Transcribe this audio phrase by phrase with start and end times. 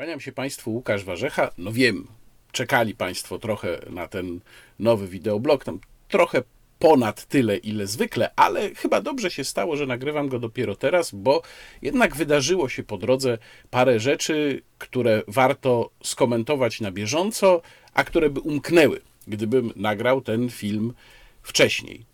[0.00, 1.50] Kłaniam się Państwu, Łukasz Warzecha.
[1.58, 2.06] No wiem,
[2.52, 4.40] czekali Państwo trochę na ten
[4.78, 6.42] nowy wideoblog, tam trochę
[6.78, 11.42] ponad tyle, ile zwykle, ale chyba dobrze się stało, że nagrywam go dopiero teraz, bo
[11.82, 13.38] jednak wydarzyło się po drodze
[13.70, 17.62] parę rzeczy, które warto skomentować na bieżąco,
[17.94, 20.94] a które by umknęły, gdybym nagrał ten film
[21.42, 22.04] wcześniej.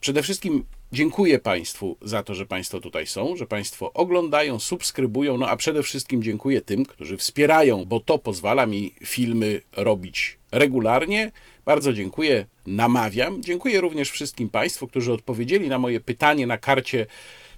[0.00, 0.64] Przede wszystkim
[0.96, 5.82] dziękuję Państwu za to, że Państwo tutaj są, że Państwo oglądają, subskrybują, no a przede
[5.82, 11.32] wszystkim dziękuję tym, którzy wspierają, bo to pozwala mi filmy robić regularnie.
[11.64, 13.42] Bardzo dziękuję, namawiam.
[13.42, 17.06] Dziękuję również wszystkim Państwu, którzy odpowiedzieli na moje pytanie na karcie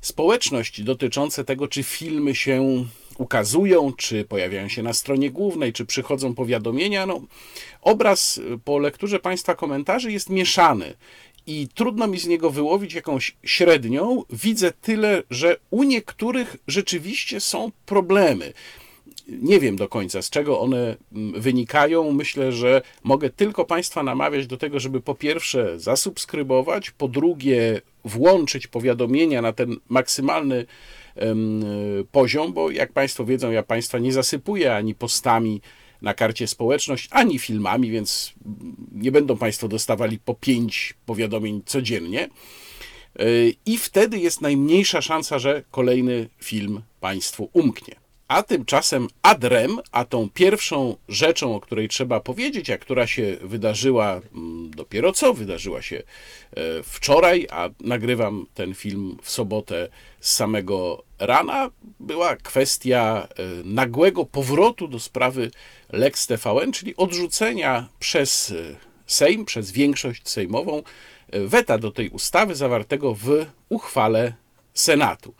[0.00, 2.84] społeczność dotyczące tego, czy filmy się
[3.18, 7.06] ukazują, czy pojawiają się na stronie głównej, czy przychodzą powiadomienia.
[7.06, 7.20] No,
[7.82, 10.94] obraz po lekturze Państwa komentarzy jest mieszany
[11.48, 14.24] i trudno mi z niego wyłowić jakąś średnią.
[14.30, 18.52] Widzę tyle, że u niektórych rzeczywiście są problemy.
[19.28, 22.12] Nie wiem do końca, z czego one mm, wynikają.
[22.12, 28.66] Myślę, że mogę tylko Państwa namawiać do tego, żeby po pierwsze zasubskrybować, po drugie włączyć
[28.66, 30.66] powiadomienia na ten maksymalny
[32.12, 35.60] poziom, bo jak Państwo wiedzą, ja Państwa nie zasypuję ani postami
[36.02, 38.32] na karcie społeczność, ani filmami, więc
[38.92, 42.28] nie będą Państwo dostawali po pięć powiadomień codziennie.
[43.66, 47.94] I wtedy jest najmniejsza szansa, że kolejny film Państwu umknie.
[48.28, 54.20] A tymczasem adrem, a tą pierwszą rzeczą, o której trzeba powiedzieć, a która się wydarzyła
[54.34, 59.88] mm, dopiero co, wydarzyła się e, wczoraj, a nagrywam ten film w sobotę
[60.20, 65.50] z samego rana, była kwestia e, nagłego powrotu do sprawy
[65.92, 70.82] Lex TVN, czyli odrzucenia przez e, Sejm, przez większość sejmową
[71.32, 74.32] weta do tej ustawy zawartego w uchwale
[74.74, 75.34] Senatu.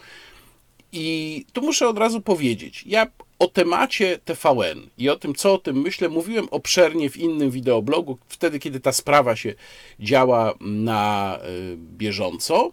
[0.93, 3.07] I tu muszę od razu powiedzieć, ja
[3.39, 8.19] o temacie TVN i o tym, co o tym myślę, mówiłem obszernie w innym wideoblogu,
[8.29, 9.55] wtedy, kiedy ta sprawa się
[10.01, 11.39] działa na
[11.77, 12.71] bieżąco.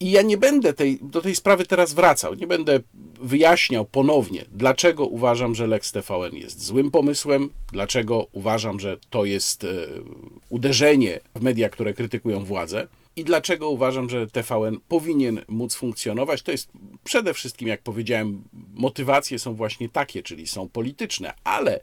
[0.00, 2.80] I ja nie będę tej, do tej sprawy teraz wracał, nie będę
[3.20, 9.64] wyjaśniał ponownie, dlaczego uważam, że Lex TVN jest złym pomysłem, dlaczego uważam, że to jest
[9.64, 9.88] y,
[10.48, 16.42] uderzenie w media, które krytykują władzę i dlaczego uważam, że TVN powinien móc funkcjonować.
[16.42, 16.70] To jest
[17.04, 18.42] przede wszystkim, jak powiedziałem,
[18.74, 21.80] motywacje są właśnie takie, czyli są polityczne, ale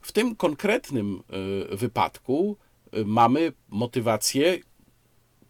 [0.00, 1.22] w tym konkretnym
[1.72, 2.56] y, wypadku
[2.96, 4.58] y, mamy motywację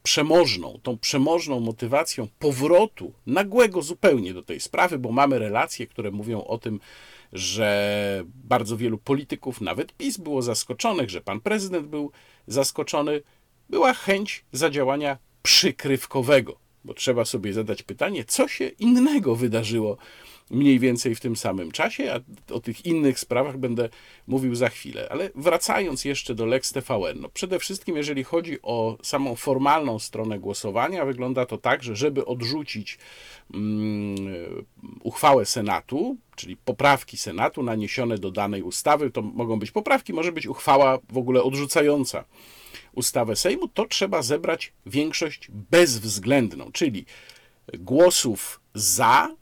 [0.05, 6.45] przemożną, tą przemożną motywacją powrotu nagłego zupełnie do tej sprawy, bo mamy relacje, które mówią
[6.45, 6.81] o tym,
[7.33, 12.11] że bardzo wielu polityków, nawet PiS, było zaskoczonych, że pan prezydent był
[12.47, 13.23] zaskoczony.
[13.71, 19.97] Była chęć zadziałania przykrywkowego, bo trzeba sobie zadać pytanie, co się innego wydarzyło
[20.51, 22.21] mniej więcej w tym samym czasie, a
[22.55, 23.89] o tych innych sprawach będę
[24.27, 25.09] mówił za chwilę.
[25.11, 30.39] Ale wracając jeszcze do Lex TVN, no przede wszystkim jeżeli chodzi o samą formalną stronę
[30.39, 32.99] głosowania, wygląda to tak, że żeby odrzucić
[33.55, 34.17] um,
[35.03, 40.47] uchwałę Senatu, czyli poprawki Senatu naniesione do danej ustawy, to mogą być poprawki, może być
[40.47, 42.25] uchwała w ogóle odrzucająca
[42.93, 47.07] ustawę Sejmu, to trzeba zebrać większość bezwzględną, czyli
[47.75, 49.35] głosów za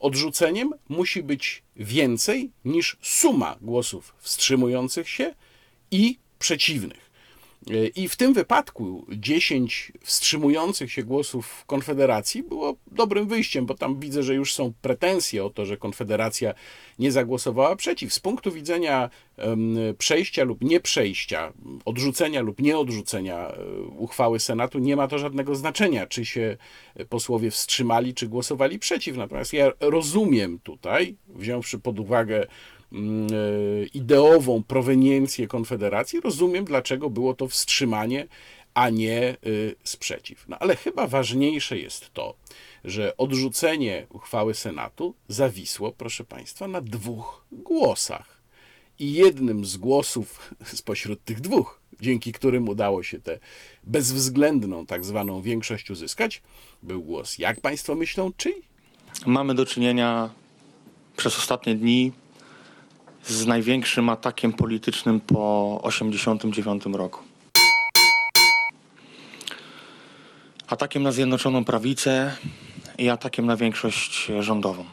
[0.00, 5.34] odrzuceniem musi być więcej niż suma głosów wstrzymujących się
[5.90, 7.11] i przeciwnych.
[7.70, 14.00] E, I w tym wypadku 10 wstrzymujących się głosów Konfederacji było dobrym wyjściem, bo tam
[14.00, 16.54] widzę, że już są pretensje o to, że Konfederacja
[16.98, 18.12] nie zagłosowała przeciw.
[18.12, 19.10] Z punktu widzenia
[19.98, 21.52] przejścia lub nie przejścia,
[21.84, 26.56] odrzucenia lub nie odrzucenia e, uchwały Senatu, nie ma to żadnego znaczenia, czy się
[27.08, 29.16] posłowie wstrzymali, czy głosowali przeciw.
[29.16, 32.46] Natomiast ja rozumiem tutaj, wziąwszy pod uwagę
[33.94, 38.26] ideową proweniencję Konfederacji, rozumiem, dlaczego było to wstrzymanie,
[38.74, 39.36] a nie e,
[39.84, 40.48] sprzeciw.
[40.48, 42.34] No ale chyba ważniejsze jest to,
[42.84, 48.42] że odrzucenie uchwały Senatu zawisło, proszę Państwa, na dwóch głosach.
[48.98, 53.38] I jednym z głosów spośród tych dwóch, dzięki którym udało się tę
[53.84, 56.42] bezwzględną tak zwaną większość uzyskać,
[56.82, 58.54] był głos, jak Państwo myślą, czyj?
[59.26, 60.30] Mamy do czynienia
[61.16, 62.12] przez ostatnie dni
[63.24, 67.20] z największym atakiem politycznym po 1989 roku.
[70.66, 72.36] Atakiem na Zjednoczoną Prawicę
[72.98, 74.84] i atakiem na większość rządową.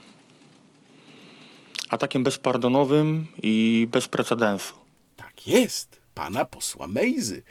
[1.89, 4.73] Atakiem bezpardonowym i bez precedensu.
[5.15, 7.43] Tak jest, pana posła Mejzy.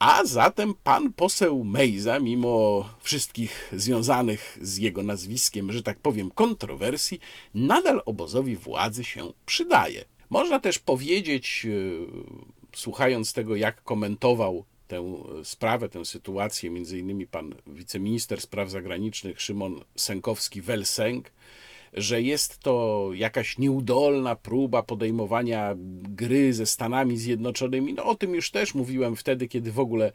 [0.00, 7.20] A zatem pan poseł Mejza, mimo wszystkich związanych z jego nazwiskiem, że tak powiem, kontrowersji,
[7.54, 10.04] nadal obozowi władzy się przydaje.
[10.30, 15.14] Można też powiedzieć, e, słuchając tego, jak komentował tę
[15.44, 21.22] sprawę, tę sytuację, między innymi pan wiceminister spraw zagranicznych Szymon Sękowski-Welsenk,
[21.92, 27.94] że jest to jakaś nieudolna próba podejmowania gry ze Stanami Zjednoczonymi.
[27.94, 30.12] No o tym już też mówiłem wtedy, kiedy w ogóle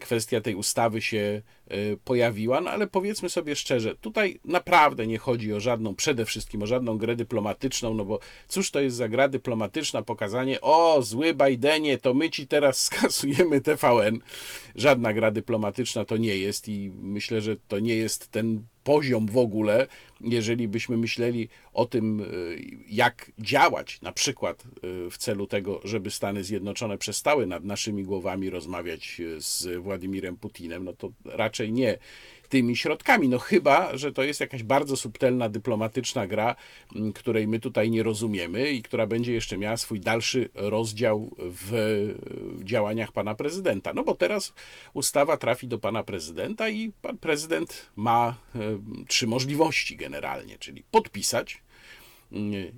[0.00, 5.52] kwestia tej ustawy się e, pojawiła, no ale powiedzmy sobie szczerze, tutaj naprawdę nie chodzi
[5.52, 8.18] o żadną, przede wszystkim o żadną grę dyplomatyczną, no bo
[8.48, 13.60] cóż to jest za gra dyplomatyczna, pokazanie, o zły Bidenie, to my ci teraz skasujemy
[13.60, 14.18] TVN.
[14.74, 19.38] Żadna gra dyplomatyczna to nie jest i myślę, że to nie jest ten poziom w
[19.38, 19.86] ogóle,
[20.20, 22.24] jeżeli byśmy myśleli o tym, e,
[22.88, 28.50] jak działać, na przykład e, w celu tego, żeby Stany Zjednoczone przestały nad naszymi głowami
[28.50, 31.98] rozmawiać z Władimirem Putinem, no to raczej nie
[32.48, 33.28] tymi środkami.
[33.28, 36.56] No chyba, że to jest jakaś bardzo subtelna dyplomatyczna gra,
[37.14, 41.72] której my tutaj nie rozumiemy i która będzie jeszcze miała swój dalszy rozdział w
[42.64, 43.94] działaniach pana prezydenta.
[43.94, 44.52] No bo teraz
[44.94, 48.36] ustawa trafi do pana prezydenta i pan prezydent ma
[49.08, 51.62] trzy możliwości generalnie, czyli podpisać,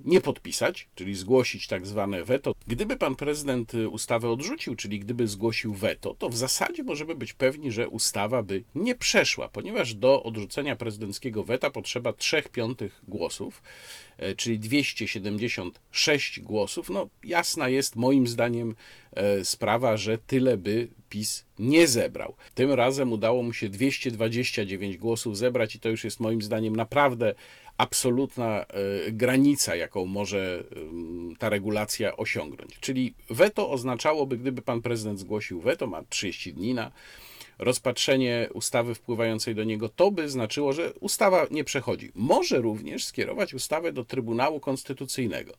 [0.05, 2.55] nie podpisać, czyli zgłosić tak zwane weto.
[2.67, 7.71] Gdyby pan prezydent ustawę odrzucił, czyli gdyby zgłosił weto, to w zasadzie możemy być pewni,
[7.71, 13.61] że ustawa by nie przeszła, ponieważ do odrzucenia prezydenckiego weta potrzeba 3 piątych głosów,
[14.37, 16.89] czyli 276 głosów.
[16.89, 18.75] No jasna jest moim zdaniem
[19.13, 22.35] e, sprawa, że tyle by PiS nie zebrał.
[22.55, 27.35] Tym razem udało mu się 229 głosów zebrać i to już jest moim zdaniem naprawdę
[27.77, 30.63] absolutna e, granica, jaką może
[31.39, 32.79] ta regulacja osiągnąć.
[32.79, 36.91] Czyli weto oznaczałoby, gdyby pan prezydent zgłosił weto, ma 30 dni na
[37.59, 42.11] rozpatrzenie ustawy wpływającej do niego, to by znaczyło, że ustawa nie przechodzi.
[42.15, 45.53] Może również skierować ustawę do Trybunału Konstytucyjnego.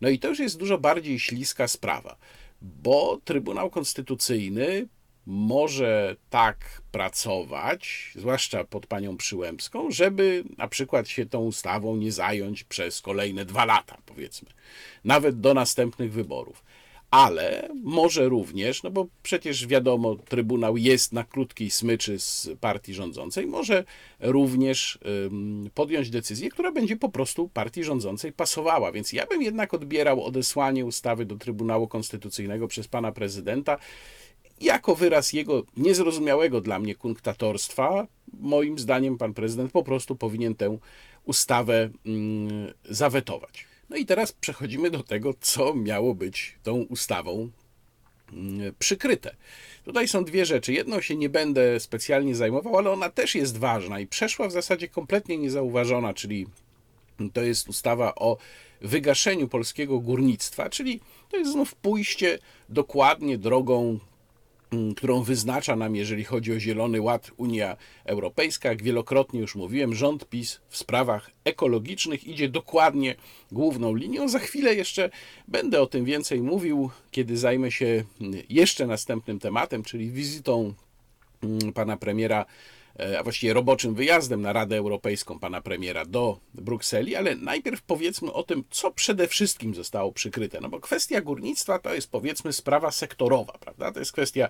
[0.00, 2.16] No i to już jest dużo bardziej śliska sprawa,
[2.62, 4.88] bo Trybunał Konstytucyjny
[5.26, 12.64] może tak pracować, zwłaszcza pod panią Przyłębską, żeby na przykład się tą ustawą nie zająć
[12.64, 14.48] przez kolejne dwa lata, powiedzmy,
[15.04, 16.64] nawet do następnych wyborów.
[17.10, 23.46] Ale może również, no bo przecież wiadomo, Trybunał jest na krótkiej smyczy z partii rządzącej,
[23.46, 23.84] może
[24.20, 24.98] również
[25.74, 28.92] podjąć decyzję, która będzie po prostu partii rządzącej pasowała.
[28.92, 33.78] Więc ja bym jednak odbierał odesłanie ustawy do Trybunału Konstytucyjnego przez pana prezydenta
[34.60, 40.78] jako wyraz jego niezrozumiałego dla mnie kunktatorstwa, moim zdaniem pan prezydent po prostu powinien tę
[41.24, 41.90] ustawę
[42.84, 43.69] zawetować.
[43.90, 47.50] No i teraz przechodzimy do tego, co miało być tą ustawą
[48.32, 49.36] mm, przykryte.
[49.84, 50.72] Tutaj są dwie rzeczy.
[50.72, 54.88] Jedną się nie będę specjalnie zajmował, ale ona też jest ważna i przeszła w zasadzie
[54.88, 56.46] kompletnie niezauważona, czyli
[57.32, 58.36] to jest ustawa o
[58.80, 61.00] wygaszeniu polskiego górnictwa, czyli
[61.30, 62.38] to jest znów pójście
[62.68, 63.98] dokładnie drogą
[64.96, 68.68] którą wyznacza nam, jeżeli chodzi o Zielony Ład, Unia Europejska.
[68.68, 73.14] Jak wielokrotnie już mówiłem, rząd PiS w sprawach ekologicznych idzie dokładnie
[73.52, 74.28] główną linią.
[74.28, 75.10] Za chwilę jeszcze
[75.48, 78.04] będę o tym więcej mówił, kiedy zajmę się
[78.48, 80.74] jeszcze następnym tematem, czyli wizytą
[81.42, 82.46] mm, pana premiera
[83.18, 88.42] a właściwie roboczym wyjazdem na Radę Europejską pana premiera do Brukseli, ale najpierw powiedzmy o
[88.42, 90.60] tym, co przede wszystkim zostało przykryte.
[90.60, 93.92] No bo kwestia górnictwa to jest powiedzmy sprawa sektorowa, prawda?
[93.92, 94.48] To jest kwestia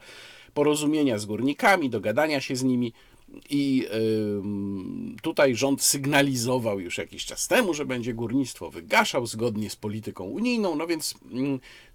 [0.54, 2.92] porozumienia z górnikami, dogadania się z nimi.
[3.50, 3.87] I
[5.23, 10.76] tutaj rząd sygnalizował już jakiś czas temu, że będzie górnictwo wygaszał zgodnie z polityką unijną,
[10.76, 11.14] no więc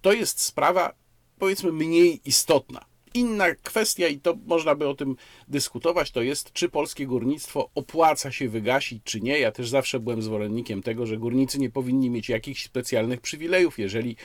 [0.02, 0.94] to jest sprawa
[1.40, 2.86] powiedzmy mniej istotna.
[3.16, 5.16] Inna kwestia, i to można by o tym
[5.48, 9.40] dyskutować, to jest, czy polskie górnictwo opłaca się wygasić, czy nie.
[9.40, 13.80] Ja też zawsze byłem zwolennikiem tego, że górnicy nie powinni mieć jakichś specjalnych przywilejów.
[13.80, 14.16] Jeżeli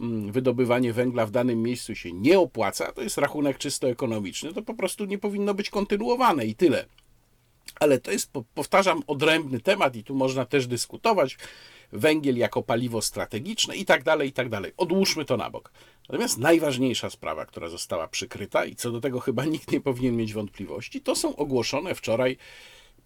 [0.00, 4.62] mm, wydobywanie węgla w danym miejscu się nie opłaca, to jest rachunek czysto ekonomiczny, to
[4.62, 6.86] po prostu nie powinno być kontynuowane i tyle.
[7.80, 11.36] Ale to jest, powtarzam, odrębny temat i tu można też dyskutować
[11.92, 14.72] węgiel jako paliwo strategiczne i tak dalej, i tak dalej.
[14.76, 15.72] Odłóżmy to na bok.
[16.08, 20.32] Natomiast najważniejsza sprawa, która została przykryta i co do tego chyba nikt nie powinien mieć
[20.32, 22.36] wątpliwości, to są ogłoszone wczoraj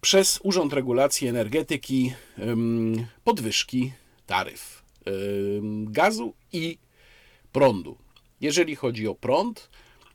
[0.01, 2.13] przez Urząd Regulacji Energetyki
[3.23, 3.91] podwyżki
[4.25, 4.83] taryf
[5.83, 6.77] gazu i
[7.51, 7.97] prądu.
[8.41, 9.69] Jeżeli chodzi o prąd,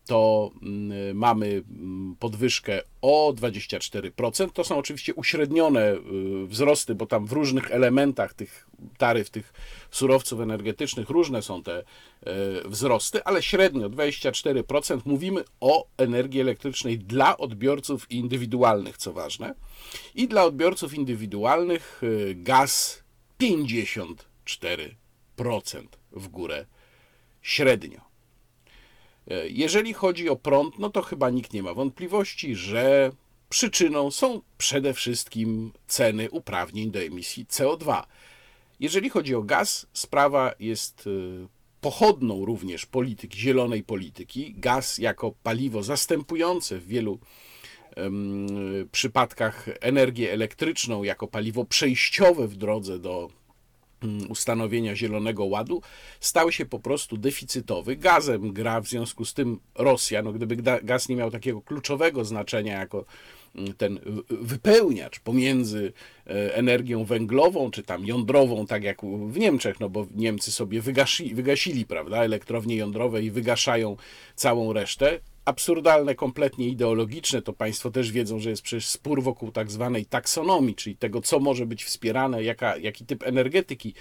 [0.07, 4.51] to mm, mamy mm, podwyżkę o 24%.
[4.53, 6.01] To są oczywiście uśrednione y,
[6.47, 8.67] wzrosty, bo tam w różnych elementach tych
[8.99, 9.53] taryf, tych
[9.91, 11.85] surowców energetycznych różne są te y,
[12.69, 19.55] wzrosty, ale średnio 24% mówimy o energii elektrycznej dla odbiorców indywidualnych, co ważne.
[20.15, 23.03] I dla odbiorców indywidualnych y, gaz
[23.41, 24.97] 54%
[26.13, 26.67] w górę
[27.43, 28.06] średnio.
[29.49, 33.13] Jeżeli chodzi o prąd, no to chyba nikt nie ma wątpliwości, że
[33.49, 38.03] przyczyną są przede wszystkim ceny uprawnień do emisji CO2.
[38.81, 41.11] Jeżeli chodzi o gaz, sprawa jest e,
[41.81, 44.55] pochodną również polityki, zielonej polityki.
[44.59, 47.19] Gaz jako paliwo zastępujące w wielu
[48.93, 53.31] przypadkach energię elektryczną, jako paliwo przejściowe w drodze do
[54.29, 55.83] ustanowienia Zielonego Ładu
[56.21, 57.97] stał się po prostu deficytowy.
[57.97, 60.23] Gazem gra w związku z tym Rosja.
[60.23, 63.07] No, gdyby gaz nie miał takiego kluczowego znaczenia jako mm,
[63.79, 63.99] ten
[64.29, 65.93] wypełniacz pomiędzy
[66.27, 71.35] e, energią węglową, czy tam jądrową, tak jak w Niemczech, no bo Niemcy sobie wygasi,
[71.35, 73.97] wygasili, prawda, elektrownie jądrowe i wygaszają
[74.35, 79.71] całą resztę absurdalne, kompletnie ideologiczne, to Państwo też wiedzą, że jest przecież spór wokół tak
[79.71, 83.95] zwanej taksonomii, czyli tego, co może być wspierane, jaka, jaki typ energetyki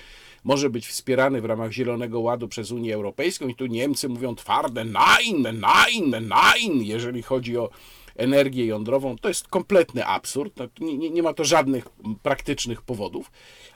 [0.43, 3.47] może być wspierany w ramach Zielonego Ładu przez Unię Europejską.
[3.47, 7.69] I tu Niemcy mówią twarde nein, nein, nein, jeżeli chodzi o
[8.15, 9.17] energię jądrową.
[9.17, 10.53] To jest kompletny absurd.
[10.57, 11.89] No, nie, nie, nie ma to żadnych
[12.24, 13.31] praktycznych powodów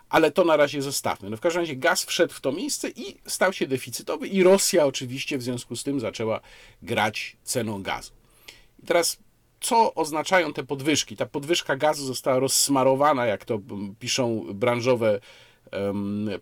[0.09, 1.29] ale to na razie zostawmy.
[1.29, 4.85] No w każdym razie gaz wszedł w to miejsce i stał się deficytowy i Rosja
[4.85, 6.39] oczywiście w związku z tym zaczęła
[6.81, 8.11] grać ceną gazu.
[8.83, 9.17] I teraz
[9.59, 11.17] co oznaczają te podwyżki?
[11.17, 13.59] Ta podwyżka gazu została rozsmarowana, jak to
[13.99, 15.19] piszą branżowe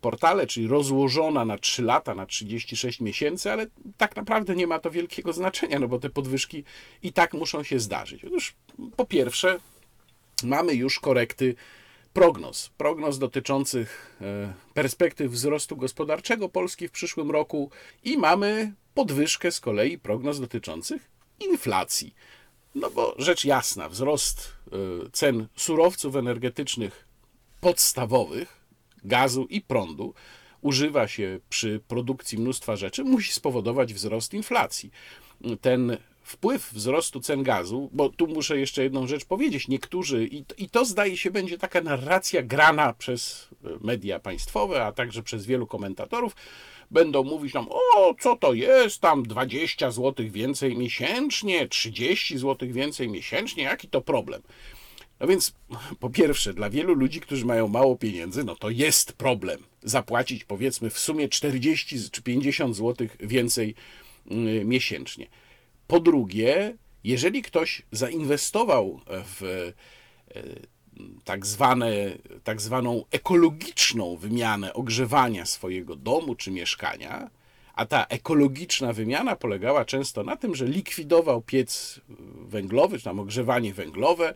[0.01, 3.67] portale, czyli rozłożona na 3 lata, na 36 miesięcy, ale
[3.97, 6.63] tak naprawdę nie ma to wielkiego znaczenia, no bo te podwyżki
[7.03, 8.25] i tak muszą się zdarzyć.
[8.25, 8.55] Otóż
[8.95, 9.59] po pierwsze,
[10.43, 11.55] mamy już korekty
[12.13, 17.71] prognoz, prognoz dotyczących e, perspektyw wzrostu gospodarczego Polski w przyszłym roku
[18.03, 22.15] i mamy podwyżkę z kolei prognoz dotyczących inflacji.
[22.75, 27.07] No bo rzecz jasna, wzrost e, cen surowców energetycznych
[27.61, 28.66] podstawowych,
[29.03, 30.13] gazu i prądu,
[30.61, 34.91] używa się przy produkcji mnóstwa rzeczy, musi spowodować wzrost inflacji.
[35.61, 40.69] Ten wpływ wzrostu cen gazu, bo tu muszę jeszcze jedną rzecz powiedzieć, niektórzy, i, i
[40.69, 43.47] to zdaje się będzie taka narracja grana przez
[43.81, 46.35] media państwowe, a także przez wielu komentatorów,
[46.91, 53.09] będą mówić nam, o, co to jest, tam 20 zł więcej miesięcznie, 30 zł więcej
[53.09, 54.41] miesięcznie, jaki to problem?
[55.19, 55.53] No więc,
[55.99, 60.89] po pierwsze, dla wielu ludzi, którzy mają mało pieniędzy, no to jest problem zapłacić powiedzmy
[60.89, 63.75] w sumie 40 czy 50 zł więcej
[64.31, 65.27] mm, miesięcznie.
[65.87, 69.43] Po drugie, jeżeli ktoś zainwestował w
[70.35, 70.37] e,
[71.23, 77.29] tak, zwane, tak zwaną ekologiczną wymianę ogrzewania swojego domu czy mieszkania,
[77.73, 81.99] a ta ekologiczna wymiana polegała często na tym, że likwidował piec
[82.47, 84.33] węglowy, czy tam ogrzewanie węglowe,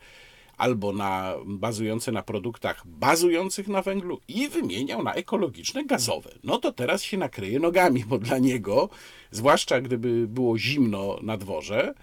[0.57, 6.31] albo na, bazujące na produktach bazujących na węglu i wymieniał na ekologiczne gazowe.
[6.43, 8.89] No to teraz się nakryje nogami, bo dla niego,
[9.31, 11.93] zwłaszcza gdyby było zimno na dworze,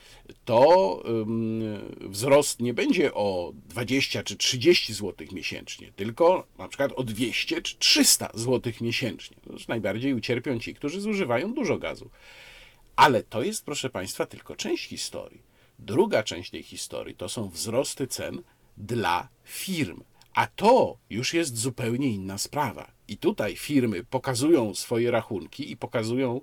[0.45, 1.03] to
[2.01, 7.79] wzrost nie będzie o 20 czy 30 zł miesięcznie, tylko na przykład o 200 czy
[7.79, 9.37] 300 zł miesięcznie.
[9.45, 12.11] To już najbardziej ucierpią ci, którzy zużywają dużo gazu.
[12.97, 15.43] Ale to jest, proszę Państwa, tylko część historii.
[15.79, 18.43] Druga część tej historii to są wzrosty cen
[18.77, 20.03] dla firm.
[20.35, 22.91] A to już jest zupełnie inna sprawa.
[23.09, 26.41] I tutaj firmy pokazują swoje rachunki i pokazują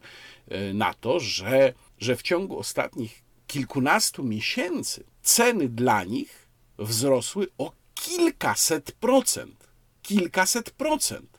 [0.47, 7.71] e, na to, że, że w ciągu ostatnich kilkunastu miesięcy ceny dla nich wzrosły o
[7.93, 9.67] kilkaset procent.
[10.01, 11.34] Kilkaset procent.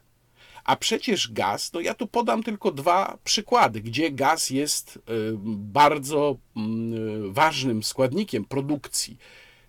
[0.66, 5.00] A przecież gaz, no ja tu podam tylko dwa przykłady, gdzie gaz jest y,
[5.46, 9.16] bardzo mm, ważnym składnikiem produkcji.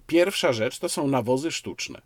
[0.08, 2.02] Pierwsza rzecz to są nawozy sztuczne.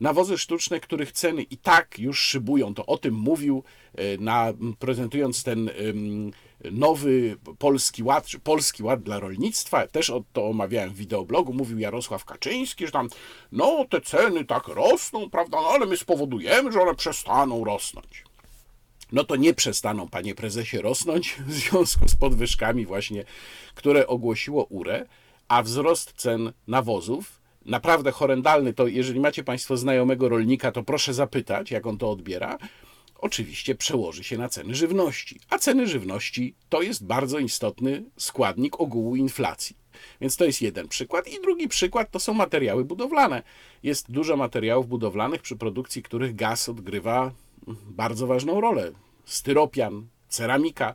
[0.00, 3.64] Nawozy sztuczne, których ceny i tak już szybują, to o tym mówił,
[4.00, 5.70] y, na, prezentując ten
[6.64, 12.24] nowy Polski Ład, czy Polski Ład dla rolnictwa, też to omawiałem w wideoblogu, mówił Jarosław
[12.24, 13.08] Kaczyński, że tam,
[13.52, 18.24] no te ceny tak rosną, prawda, no ale my spowodujemy, że one przestaną rosnąć.
[19.12, 23.24] No to nie przestaną, panie prezesie, rosnąć w związku z podwyżkami właśnie,
[23.74, 25.06] które ogłosiło URE,
[25.48, 31.70] a wzrost cen nawozów, naprawdę horrendalny, to jeżeli macie państwo znajomego rolnika, to proszę zapytać,
[31.70, 32.58] jak on to odbiera,
[33.18, 35.40] oczywiście przełoży się na ceny żywności.
[35.50, 39.76] A ceny żywności to jest bardzo istotny składnik ogółu inflacji.
[40.20, 41.28] Więc to jest jeden przykład.
[41.28, 43.42] I drugi przykład to są materiały budowlane.
[43.82, 47.32] Jest dużo materiałów budowlanych, przy produkcji których gaz odgrywa
[47.86, 48.92] bardzo ważną rolę.
[49.24, 50.94] Styropian, ceramika.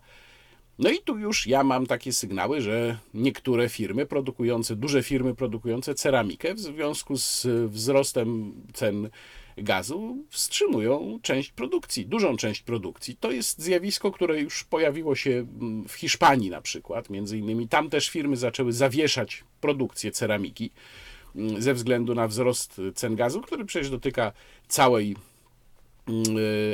[0.80, 5.96] No i tu już ja mam takie sygnały, że niektóre firmy produkujące, duże firmy produkujące
[5.96, 9.10] ceramikę w związku z wzrostem cen
[9.58, 13.18] gazu wstrzymują część produkcji, dużą część produkcji.
[13.20, 17.90] To jest zjawisko, które już pojawiło się mm, w Hiszpanii na przykład, między innymi tam
[17.90, 20.72] też firmy zaczęły zawieszać produkcję ceramiki
[21.36, 24.32] mm, ze względu na wzrost cen gazu, który przecież dotyka
[24.68, 25.16] całej
[26.08, 26.26] mm,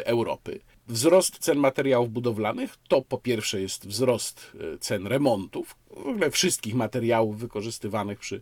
[0.06, 0.60] Europy.
[0.88, 6.76] Wzrost cen materiałów budowlanych to po pierwsze jest wzrost e, cen remontów, w ogóle wszystkich
[6.76, 8.42] materiałów wykorzystywanych przy,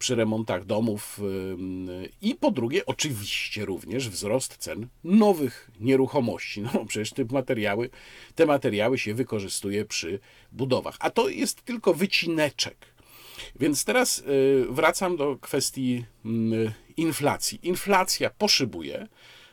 [0.00, 1.20] przy remontach domów
[2.22, 6.60] i po drugie oczywiście również wzrost cen nowych nieruchomości.
[6.60, 7.90] No przecież te materiały,
[8.34, 10.18] te materiały się wykorzystuje przy
[10.52, 12.76] budowach, a to jest tylko wycineczek.
[13.60, 14.22] Więc teraz e,
[14.72, 16.04] wracam do kwestii
[16.96, 17.58] inflacji.
[17.62, 19.08] Inflacja poszybuje.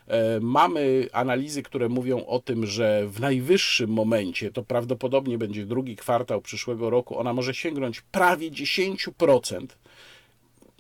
[0.08, 5.96] E, mamy analizy, które mówią o tym, że w najwyższym momencie, to prawdopodobnie będzie drugi
[5.96, 9.68] kwartał przyszłego roku, ona może sięgnąć prawie 10%.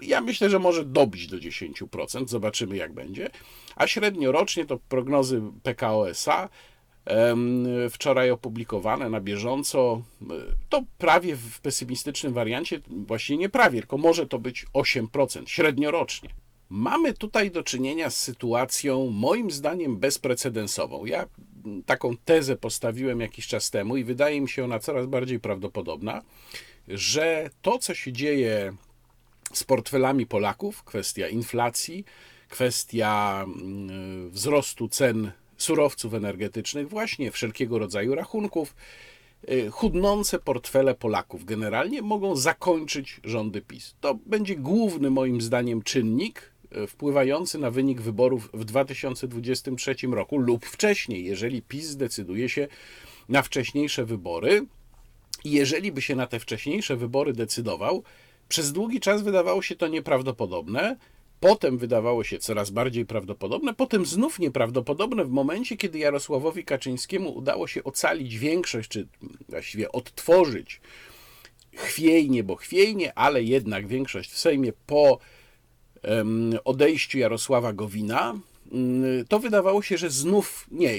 [0.01, 3.29] Ja myślę, że może dobić do 10%, zobaczymy jak będzie.
[3.75, 6.49] A średnio rocznie to prognozy PKO SA
[7.89, 10.01] wczoraj opublikowane na bieżąco,
[10.69, 16.29] to prawie w pesymistycznym wariancie, właśnie nie prawie, tylko może to być 8% średniorocznie.
[16.69, 21.05] Mamy tutaj do czynienia z sytuacją, moim zdaniem, bezprecedensową.
[21.05, 21.27] Ja
[21.85, 26.21] taką tezę postawiłem jakiś czas temu i wydaje mi się ona coraz bardziej prawdopodobna,
[26.87, 28.73] że to, co się dzieje
[29.53, 32.05] z portfelami Polaków, kwestia inflacji,
[32.49, 38.75] kwestia mm, wzrostu cen surowców energetycznych, właśnie wszelkiego rodzaju rachunków,
[39.51, 43.95] y, chudnące portfele Polaków generalnie mogą zakończyć rządy PiS.
[44.01, 50.65] To będzie główny moim zdaniem czynnik E, wpływający na wynik wyborów w 2023 roku lub
[50.65, 52.67] wcześniej, jeżeli PiS zdecyduje się
[53.29, 54.65] na wcześniejsze wybory.
[55.45, 58.03] Jeżeli by się na te wcześniejsze wybory decydował,
[58.49, 60.97] przez długi czas wydawało się to nieprawdopodobne.
[61.39, 67.67] Potem wydawało się coraz bardziej prawdopodobne, potem znów nieprawdopodobne w momencie, kiedy Jarosławowi Kaczyńskiemu udało
[67.67, 69.07] się ocalić większość, czy
[69.49, 70.81] właściwie odtworzyć
[71.75, 75.19] chwiejnie, bo chwiejnie, ale jednak większość w Sejmie po
[76.65, 78.39] odejściu Jarosława Gowina,
[78.71, 80.93] mm, to wydawało się, że znów nie,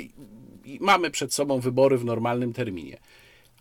[0.81, 2.99] mamy przed sobą wybory w normalnym terminie.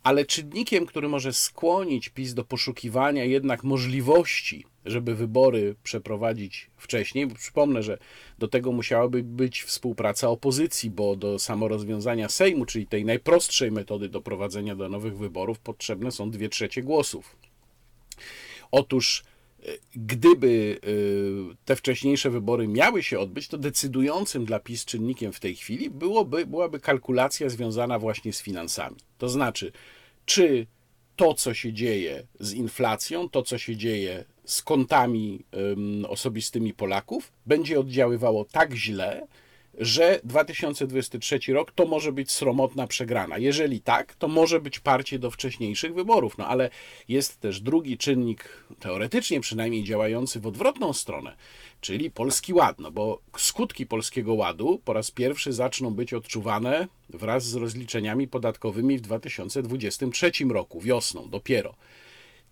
[0.07, 7.83] Ale czynnikiem, który może skłonić PiS do poszukiwania jednak możliwości, żeby wybory przeprowadzić wcześniej, przypomnę,
[7.83, 7.97] że
[8.39, 14.75] do tego musiałaby być współpraca opozycji, bo do samorozwiązania Sejmu, czyli tej najprostszej metody doprowadzenia
[14.75, 17.35] do nowych wyborów, potrzebne są dwie trzecie głosów.
[18.71, 19.23] Otóż
[19.95, 25.55] gdyby y, te wcześniejsze wybory miały się odbyć, to decydującym dla PiS czynnikiem w tej
[25.55, 28.95] chwili byłoby, byłaby kalkulacja związana właśnie z finansami.
[29.17, 29.71] To znaczy,
[30.27, 30.67] czy
[31.15, 35.45] to, co się dzieje z inflacją, to, co się dzieje z kontami
[36.07, 39.27] osobistymi Polaków, będzie oddziaływało tak źle,
[39.77, 43.37] że 2023 rok to może być sromotna przegrana.
[43.37, 46.37] Jeżeli tak, to może być parcie do wcześniejszych wyborów.
[46.37, 46.69] No ale
[47.07, 51.35] jest też drugi czynnik, teoretycznie przynajmniej działający w odwrotną stronę,
[51.81, 52.79] czyli Polski Ład.
[52.79, 58.97] No bo skutki Polskiego Ładu po raz pierwszy zaczną być odczuwane wraz z rozliczeniami podatkowymi
[58.97, 61.75] w 2023 roku, wiosną dopiero.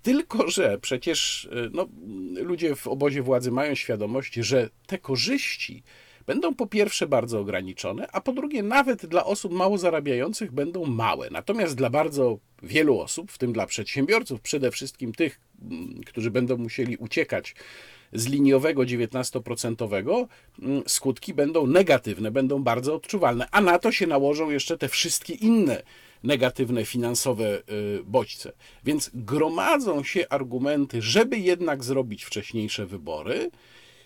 [0.04, 1.88] Tylko, że przecież no,
[2.36, 5.84] ludzie w obozie władzy mają świadomość, że te korzyści,
[6.28, 11.30] będą po pierwsze bardzo ograniczone, a po drugie nawet dla osób mało zarabiających będą małe.
[11.30, 16.58] Natomiast dla bardzo wielu osób, w tym dla przedsiębiorców, przede wszystkim tych, mm, którzy będą
[16.58, 17.56] musieli uciekać
[18.14, 20.28] z liniowego 19%,
[20.62, 25.34] mm, skutki będą negatywne, będą bardzo odczuwalne, a na to się nałożą jeszcze te wszystkie
[25.34, 25.84] inne
[26.24, 28.52] negatywne finansowe y, bodźce.
[28.84, 33.52] Więc gromadzą się argumenty, żeby jednak zrobić wcześniejsze wybory,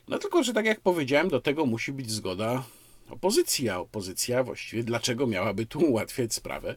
[0.10, 2.64] no tylko, że tak jak powiedziałem, do tego musi być zgoda
[3.10, 6.76] opozycji, a opozycja właściwie dlaczego miałaby tu ułatwiać sprawę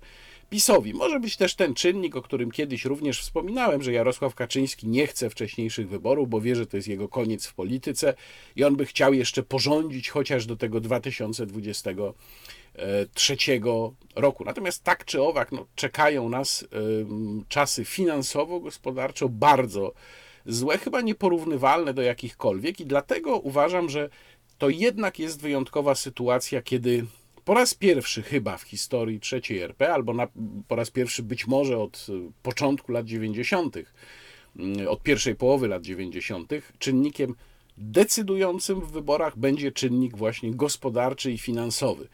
[0.50, 0.94] PiSowi.
[0.94, 5.30] Może być też ten czynnik, o którym kiedyś również wspominałem, że Jarosław Kaczyński nie chce
[5.30, 8.14] wcześniejszych wyborów, bo wie, że to jest jego koniec w polityce
[8.56, 13.36] i on by chciał jeszcze porządzić chociaż do tego 2023
[14.14, 14.44] roku.
[14.44, 16.66] Natomiast tak czy owak, no, czekają nas y,
[17.48, 19.92] czasy finansowo-gospodarczo bardzo
[20.46, 24.10] złe, chyba nieporównywalne do jakichkolwiek i dlatego uważam, że
[24.58, 27.06] to jednak jest wyjątkowa sytuacja, kiedy
[27.44, 30.28] po raz pierwszy chyba w historii trzeciej RP, albo na,
[30.68, 35.82] po raz pierwszy być może od y, początku lat 90., y, od pierwszej połowy lat
[35.82, 37.34] 90., czynnikiem
[37.78, 42.08] decydującym w wyborach będzie czynnik właśnie gospodarczy i finansowy.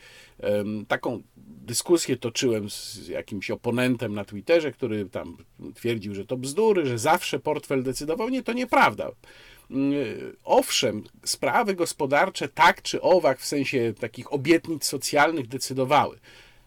[0.88, 5.36] Taką dyskusję toczyłem z jakimś oponentem na Twitterze, który tam
[5.74, 8.28] twierdził, że to bzdury, że zawsze portfel decydował.
[8.28, 9.10] Nie, to nieprawda.
[10.44, 16.18] Owszem, sprawy gospodarcze tak czy owak w sensie takich obietnic socjalnych decydowały.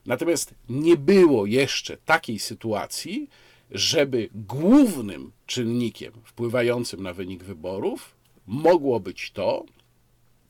[0.06, 3.30] Natomiast nie było jeszcze takiej sytuacji,
[3.72, 9.66] żeby głównym czynnikiem wpływającym na wynik wyborów mogło być to,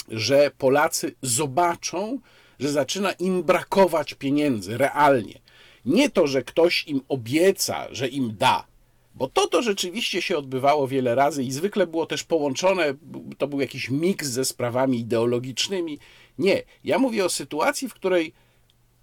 [0.07, 2.19] że Polacy zobaczą,
[2.59, 5.39] że zaczyna im brakować pieniędzy realnie.
[5.85, 8.67] Nie to, że ktoś im obieca, że im da,
[9.15, 12.93] bo to to rzeczywiście się odbywało wiele razy i zwykle było też połączone,
[13.37, 15.99] to był jakiś miks ze sprawami ideologicznymi.
[16.37, 18.33] Nie, ja mówię o sytuacji, w której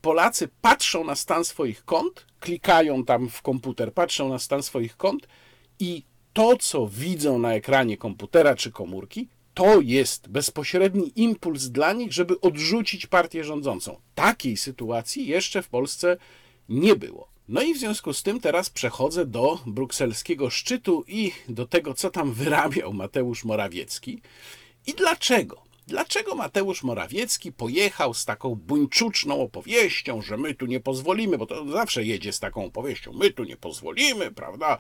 [0.01, 5.29] Polacy patrzą na stan swoich kont, klikają tam w komputer, patrzą na stan swoich kont
[5.81, 6.03] i
[6.39, 12.41] to, co widzą na ekranie komputera czy komórki, to jest bezpośredni impuls dla nich, żeby
[12.41, 14.01] odrzucić partię rządzącą.
[14.15, 16.17] Takiej sytuacji jeszcze w Polsce
[16.69, 17.29] nie było.
[17.49, 22.11] No i w związku z tym teraz przechodzę do brukselskiego szczytu i do tego, co
[22.11, 24.21] tam wyrabiał Mateusz Morawiecki
[24.87, 25.68] i dlaczego.
[25.89, 31.69] Dlaczego Mateusz Morawiecki pojechał z taką buńczuczną opowieścią, że my tu nie pozwolimy, bo to
[31.69, 34.79] zawsze jedzie z taką opowieścią, my tu nie pozwolimy, prawda?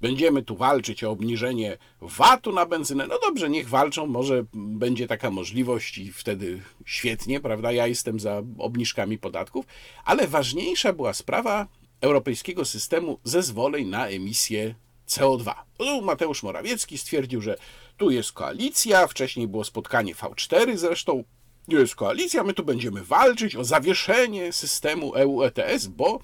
[0.00, 3.06] Będziemy tu walczyć o obniżenie VAT-u na benzynę.
[3.06, 7.72] No dobrze, niech walczą, może będzie taka możliwość i wtedy świetnie, prawda?
[7.72, 9.66] Ja jestem za obniżkami podatków,
[10.04, 11.66] ale ważniejsza była sprawa
[12.00, 14.74] europejskiego systemu zezwoleń na emisję
[15.08, 15.54] CO2.
[16.02, 17.56] Mateusz Morawiecki stwierdził, że
[18.02, 21.24] tu jest koalicja, wcześniej było spotkanie V4 zresztą,
[21.68, 26.20] jest koalicja, my tu będziemy walczyć o zawieszenie systemu EU ETS, bo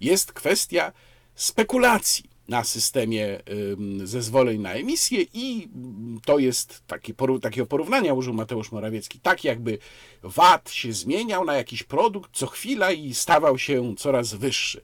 [0.00, 0.92] jest kwestia
[1.34, 3.42] spekulacji na systemie
[4.04, 5.68] zezwoleń na emisję i
[6.24, 9.78] to jest takie, takiego porównania użył Mateusz Morawiecki, tak jakby
[10.22, 14.82] VAT się zmieniał na jakiś produkt co chwila i stawał się coraz wyższy.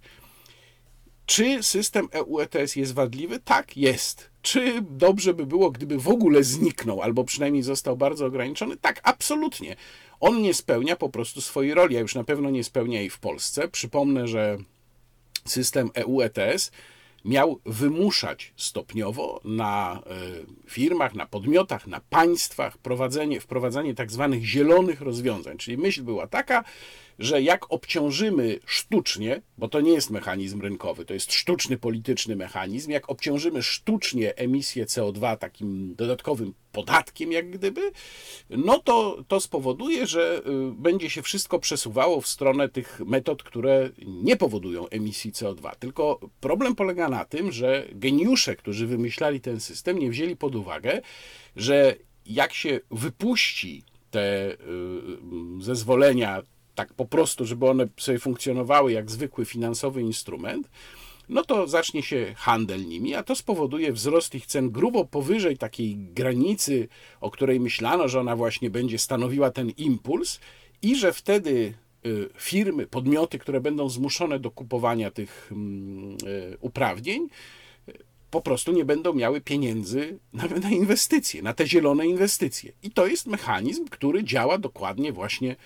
[1.26, 3.40] Czy system EU ETS jest wadliwy?
[3.40, 4.27] Tak, jest.
[4.42, 8.76] Czy dobrze by było, gdyby w ogóle zniknął, albo przynajmniej został bardzo ograniczony?
[8.76, 9.76] Tak, absolutnie.
[10.20, 13.18] On nie spełnia po prostu swojej roli, a już na pewno nie spełnia jej w
[13.18, 13.68] Polsce.
[13.68, 14.58] Przypomnę, że
[15.44, 16.70] system EU ETS
[17.24, 25.00] miał wymuszać stopniowo na e, firmach, na podmiotach, na państwach prowadzenie, wprowadzanie tak zwanych zielonych
[25.00, 25.58] rozwiązań.
[25.58, 26.64] Czyli myśl była taka,
[27.18, 32.90] że jak obciążymy sztucznie, bo to nie jest mechanizm rynkowy, to jest sztuczny polityczny mechanizm,
[32.90, 37.92] jak obciążymy sztucznie emisję CO2 takim dodatkowym podatkiem, jak gdyby,
[38.50, 43.90] no to to spowoduje, że y, będzie się wszystko przesuwało w stronę tych metod, które
[44.06, 45.76] nie powodują emisji CO2.
[45.78, 51.00] Tylko problem polega na tym, że geniusze, którzy wymyślali ten system, nie wzięli pod uwagę,
[51.56, 51.94] że
[52.26, 54.56] jak się wypuści te y,
[55.60, 56.42] zezwolenia
[56.74, 60.70] tak po prostu, żeby one sobie funkcjonowały jak zwykły finansowy instrument,
[61.28, 65.96] no to zacznie się handel nimi, a to spowoduje wzrost ich cen grubo powyżej takiej
[65.96, 66.88] granicy,
[67.20, 70.40] o której myślano, że ona właśnie będzie stanowiła ten impuls
[70.82, 71.74] i że wtedy
[72.06, 77.28] y, firmy, podmioty, które będą zmuszone do kupowania tych mm, y, uprawnień,
[78.30, 80.18] po prostu nie będą miały pieniędzy
[80.62, 82.72] na inwestycje, na te zielone inwestycje.
[82.82, 85.56] I to jest mechanizm, który działa dokładnie właśnie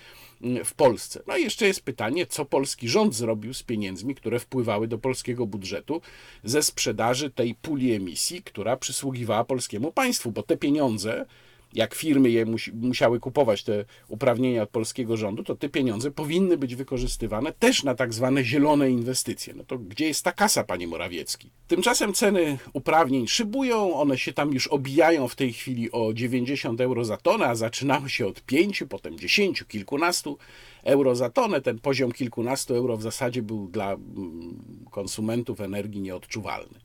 [0.64, 1.22] w Polsce.
[1.26, 5.46] No i jeszcze jest pytanie, co polski rząd zrobił z pieniędzmi, które wpływały do polskiego
[5.46, 6.00] budżetu
[6.44, 11.26] ze sprzedaży tej puli emisji, która przysługiwała polskiemu państwu, bo te pieniądze
[11.74, 16.56] jak firmy je musi, musiały kupować te uprawnienia od polskiego rządu, to te pieniądze powinny
[16.56, 19.54] być wykorzystywane też na tak zwane zielone inwestycje.
[19.54, 21.50] No to gdzie jest ta kasa, panie Morawiecki?
[21.68, 27.04] Tymczasem ceny uprawnień szybują, one się tam już obijają w tej chwili o 90 euro
[27.04, 30.38] za tonę, a zaczynały się od 5, potem 10, kilkunastu
[30.82, 31.60] euro za tonę.
[31.60, 36.80] Ten poziom kilkunastu euro w zasadzie był dla mm, konsumentów energii nieodczuwalny.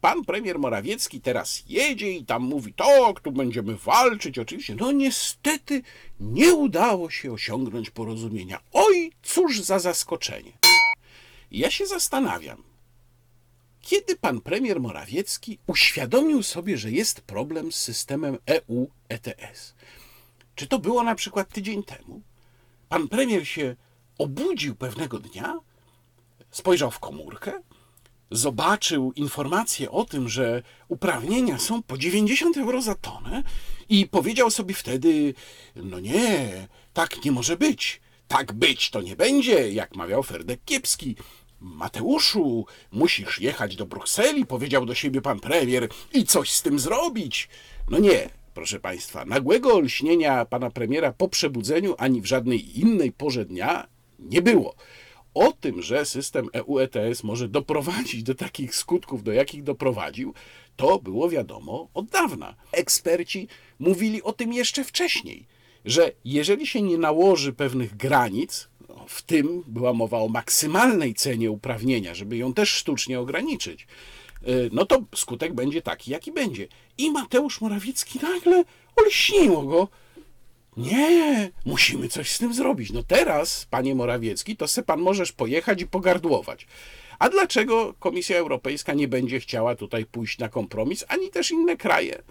[0.00, 4.74] Pan premier Morawiecki teraz jedzie i tam mówi, tak, tu będziemy walczyć, oczywiście.
[4.74, 5.82] No niestety
[6.20, 8.60] nie udało się osiągnąć porozumienia.
[8.72, 10.52] Oj, cóż za zaskoczenie.
[11.50, 12.62] Ja się zastanawiam,
[13.80, 19.74] kiedy pan premier Morawiecki uświadomił sobie, że jest problem z systemem EU ETS?
[20.54, 22.22] Czy to było na przykład tydzień temu?
[22.88, 23.76] Pan premier się
[24.18, 25.60] obudził pewnego dnia,
[26.50, 27.52] spojrzał w komórkę,
[28.30, 33.42] zobaczył informację o tym, że uprawnienia są po 90 euro za tonę
[33.88, 35.34] i powiedział sobie wtedy:
[35.76, 38.00] No nie, tak nie może być.
[38.28, 41.16] tak być to nie będzie, jak mawiał Ferdek Kiepski.
[41.60, 47.48] Mateuszu, musisz jechać do Brukseli, powiedział do siebie pan premier, i coś z tym zrobić.
[47.90, 53.44] No nie, proszę państwa, nagłego olśnienia pana premiera po przebudzeniu ani w żadnej innej porze
[53.44, 53.86] dnia
[54.18, 54.74] nie było.
[55.34, 60.34] O tym, że system EU ETS może doprowadzić do takich skutków, do jakich doprowadził,
[60.76, 62.54] to było wiadomo od dawna.
[62.72, 65.46] Eksperci mówili o tym jeszcze wcześniej,
[65.84, 71.50] że jeżeli się nie nałoży pewnych granic, no, w tym była mowa o maksymalnej cenie
[71.50, 73.86] uprawnienia, żeby ją też sztucznie ograniczyć,
[74.72, 76.68] no to skutek będzie taki, jaki będzie.
[76.98, 78.64] I Mateusz Morawiecki nagle
[78.96, 79.88] olśniło go.
[80.76, 82.92] Nie, musimy coś z tym zrobić.
[82.92, 86.66] No teraz, panie Morawiecki, to se pan możesz pojechać i pogardłować.
[87.18, 92.22] A dlaczego Komisja Europejska nie będzie chciała tutaj pójść na kompromis, ani też inne kraje?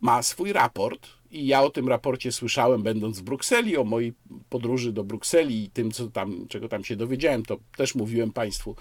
[0.00, 4.12] Ma swój raport i ja o tym raporcie słyszałem, będąc w Brukseli, o mojej
[4.48, 8.76] podróży do Brukseli i tym, co tam, czego tam się dowiedziałem, to też mówiłem Państwu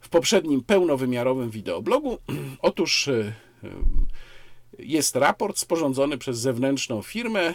[0.00, 2.18] w poprzednim pełnowymiarowym wideoblogu.
[2.62, 3.32] Otóż e,
[3.64, 3.68] e,
[4.78, 7.54] jest raport sporządzony przez zewnętrzną firmę, e,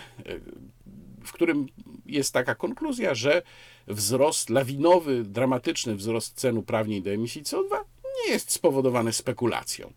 [1.23, 1.65] w którym
[2.05, 3.41] jest taka konkluzja, że
[3.87, 7.77] wzrost lawinowy, dramatyczny wzrost cen uprawnień do emisji CO2
[8.25, 9.93] nie jest spowodowany spekulacją.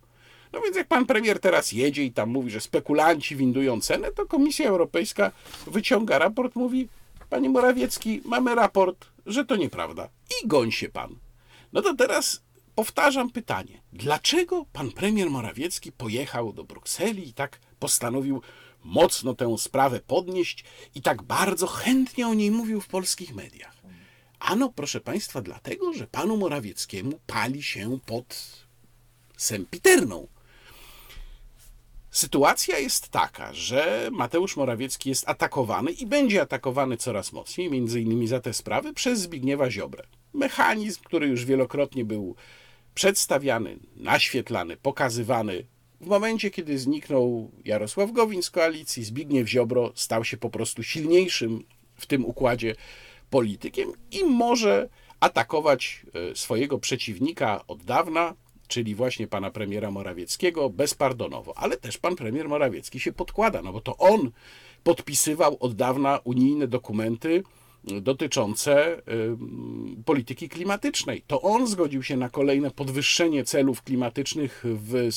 [0.52, 4.26] No więc jak pan premier teraz jedzie i tam mówi, że spekulanci windują cenę, to
[4.26, 5.32] Komisja Europejska
[5.66, 6.88] wyciąga raport, mówi,
[7.30, 10.08] panie Morawiecki, mamy raport, że to nieprawda.
[10.42, 11.16] I goń się pan.
[11.76, 12.42] No to teraz
[12.74, 13.82] powtarzam pytanie.
[13.92, 18.42] Dlaczego pan premier Morawiecki pojechał do Brukseli i tak postanowił
[18.84, 23.76] mocno tę sprawę podnieść i tak bardzo chętnie o niej mówił w polskich mediach?
[24.38, 28.42] Ano, proszę państwa, dlatego, że panu Morawieckiemu pali się pod
[29.36, 30.28] sempiterną.
[32.10, 38.28] Sytuacja jest taka, że Mateusz Morawiecki jest atakowany i będzie atakowany coraz mocniej, między innymi
[38.28, 40.06] za te sprawy, przez Zbigniewa Ziobrę.
[40.36, 42.34] Mechanizm, który już wielokrotnie był
[42.94, 45.66] przedstawiany, naświetlany, pokazywany.
[46.00, 51.64] W momencie, kiedy zniknął Jarosław Gowin z koalicji, Zbigniew Ziobro stał się po prostu silniejszym
[51.94, 52.74] w tym układzie
[53.30, 54.88] politykiem i może
[55.20, 58.34] atakować e, swojego przeciwnika od dawna,
[58.68, 61.58] czyli właśnie pana premiera Morawieckiego, bezpardonowo.
[61.58, 64.30] Ale też pan premier Morawiecki się podkłada, no bo to on
[64.84, 67.42] podpisywał od dawna unijne dokumenty
[68.00, 69.02] dotyczące
[70.04, 71.22] polityki klimatycznej.
[71.26, 75.10] To on zgodził się na kolejne podwyższenie celów klimatycznych w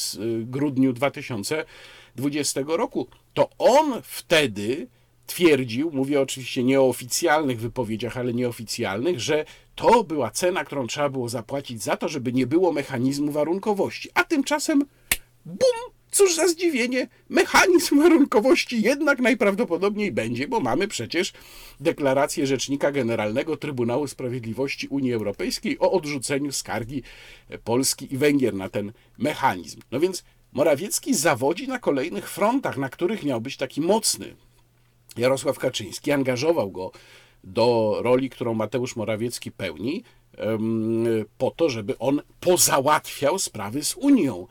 [0.43, 3.07] grudniu 2020 roku.
[3.33, 4.87] To on wtedy
[5.27, 11.09] twierdził, mówię oczywiście nie o oficjalnych wypowiedziach, ale nieoficjalnych, że to była cena, którą trzeba
[11.09, 14.09] było zapłacić za to, żeby nie było mechanizmu warunkowości.
[14.13, 14.85] A tymczasem,
[15.45, 21.33] bum, cóż za zdziwienie, mechanizm warunkowości jednak najprawdopodobniej będzie, bo mamy przecież
[21.79, 27.03] deklarację Rzecznika Generalnego Trybunału Sprawiedliwości Unii Europejskiej o odrzuceniu skargi
[27.63, 29.79] Polski i Węgier na ten mechanizm.
[29.91, 34.35] No więc Morawiecki zawodzi na kolejnych frontach, na których miał być taki mocny.
[35.17, 36.91] Jarosław Kaczyński angażował go
[37.43, 40.03] do roli, którą Mateusz Morawiecki pełni,
[41.37, 44.47] po to, żeby on pozałatwiał sprawy z Unią.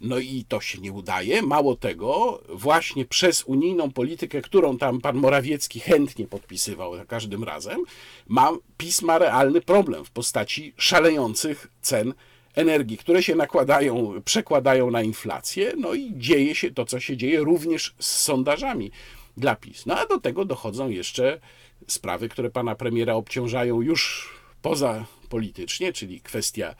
[0.00, 1.42] No i to się nie udaje.
[1.42, 7.80] Mało tego, właśnie przez unijną politykę, którą tam pan Morawiecki chętnie podpisywał za każdym razem,
[8.28, 12.14] ma, PiS ma realny problem w postaci szalejących cen
[12.54, 17.40] energii, które się nakładają, przekładają na inflację, no i dzieje się to, co się dzieje
[17.40, 18.90] również z sondażami
[19.36, 19.86] dla PiS.
[19.86, 21.40] No a do tego dochodzą jeszcze
[21.86, 24.30] sprawy, które pana premiera obciążają już
[24.62, 26.74] poza politycznie, czyli kwestia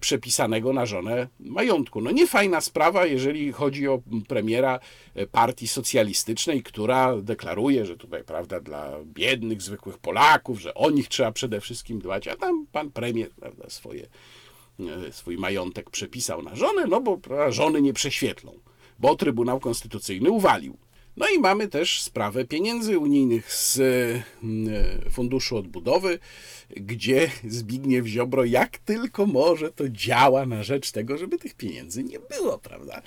[0.00, 2.00] przepisanego na żonę majątku.
[2.00, 4.80] No nie fajna sprawa, jeżeli chodzi o premiera
[5.14, 11.08] e, partii socjalistycznej, która deklaruje, że tutaj, prawda, dla biednych, zwykłych Polaków, że o nich
[11.08, 14.06] trzeba przede wszystkim dbać, a tam pan premier, prawda, swoje,
[14.80, 17.18] e, swój majątek przepisał na żonę, no bo
[17.48, 18.58] żony nie prześwietlą,
[18.98, 20.76] bo Trybunał Konstytucyjny uwalił
[21.16, 23.78] no i mamy też sprawę pieniędzy unijnych z
[25.06, 26.18] e, Funduszu Odbudowy,
[26.70, 32.18] gdzie Zbigniew Ziobro jak tylko może to działa na rzecz tego, żeby tych pieniędzy nie
[32.18, 33.02] było, prawda?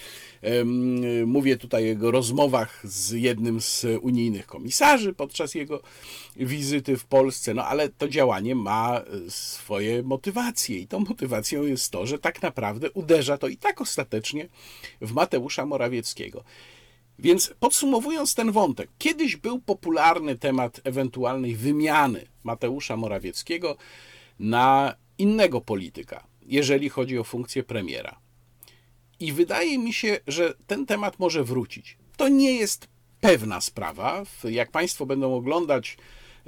[1.26, 5.82] Mówię tutaj o jego rozmowach z jednym z unijnych komisarzy podczas jego
[6.36, 12.06] wizyty w Polsce, no ale to działanie ma swoje motywacje i tą motywacją jest to,
[12.06, 14.50] że tak naprawdę uderza to i tak ostatecznie
[15.02, 16.44] w Mateusza Morawieckiego.
[17.20, 23.78] Więc podsumowując ten wątek, kiedyś był popularny temat ewentualnej wymiany Mateusza Morawieckiego
[24.40, 28.20] na innego polityka, jeżeli chodzi o funkcję premiera.
[29.20, 31.98] I wydaje mi się, że ten temat może wrócić.
[32.18, 32.88] To nie jest
[33.22, 34.24] pewna sprawa.
[34.44, 35.98] Jak Państwo będą oglądać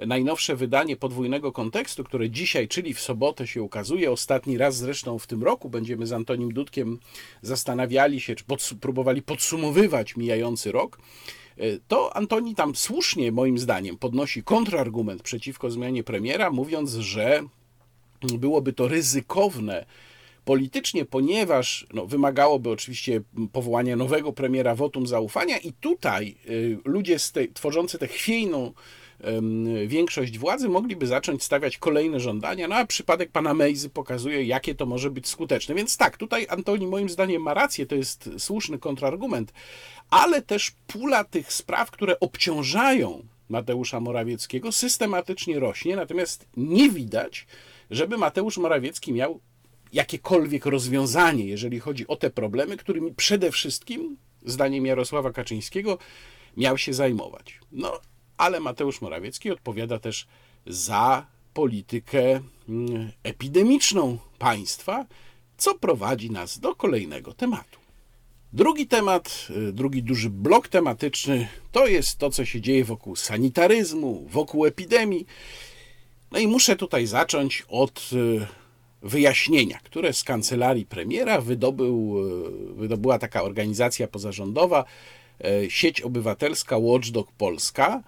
[0.08, 5.28] najnowsze wydanie podwójnego kontekstu, które dzisiaj, czyli w sobotę się ukazuje, ostatni raz zresztą w
[5.28, 7.00] tym roku, będziemy z Antonim Dudkiem
[7.42, 10.98] zastanawiali się, czy pods próbowali podsumowywać mijający rok,
[11.88, 17.44] to Antoni tam słusznie, moim zdaniem, podnosi kontrargument przeciwko zmianie premiera, mówiąc, że
[18.22, 19.86] byłoby to ryzykowne
[20.46, 25.58] politycznie, ponieważ no, wymagałoby oczywiście powołania nowego premiera wotum zaufania.
[25.58, 28.74] I tutaj y, ludzie z tej, tworzący tę chwiejną
[29.88, 34.86] większość władzy mogliby zacząć stawiać kolejne żądania, no a przypadek pana Mejzy pokazuje, jakie to
[34.86, 35.76] może być skuteczne.
[35.76, 39.54] Więc tak, tutaj Antoni moim zdaniem ma rację, to jest słuszny kontrargument,
[40.10, 47.48] ale też pula tych spraw, które obciążają Mateusza Morawieckiego systematycznie rośnie, natomiast nie widać,
[47.92, 49.40] żeby Mateusz Morawiecki miał
[49.94, 55.98] jakiekolwiek rozwiązanie, jeżeli chodzi o te problemy, którymi przede wszystkim, zdaniem Jarosława Kaczyńskiego,
[56.58, 57.60] miał się zajmować.
[57.72, 58.00] No,
[58.42, 60.28] ale Mateusz Morawiecki odpowiada też
[60.68, 65.06] za politykę mm, epidemiczną państwa,
[65.58, 67.80] co prowadzi nas do kolejnego tematu.
[68.54, 74.26] Drugi temat, y, drugi duży blok tematyczny to jest to, co się dzieje wokół sanitaryzmu,
[74.30, 75.26] wokół epidemii.
[76.32, 78.48] No i muszę tutaj zacząć od y,
[79.02, 84.86] wyjaśnienia, które z kancelarii premiera wydobył, e, wydobyła taka organizacja pozarządowa,
[85.70, 88.04] sieć obywatelska Watchdog Polska.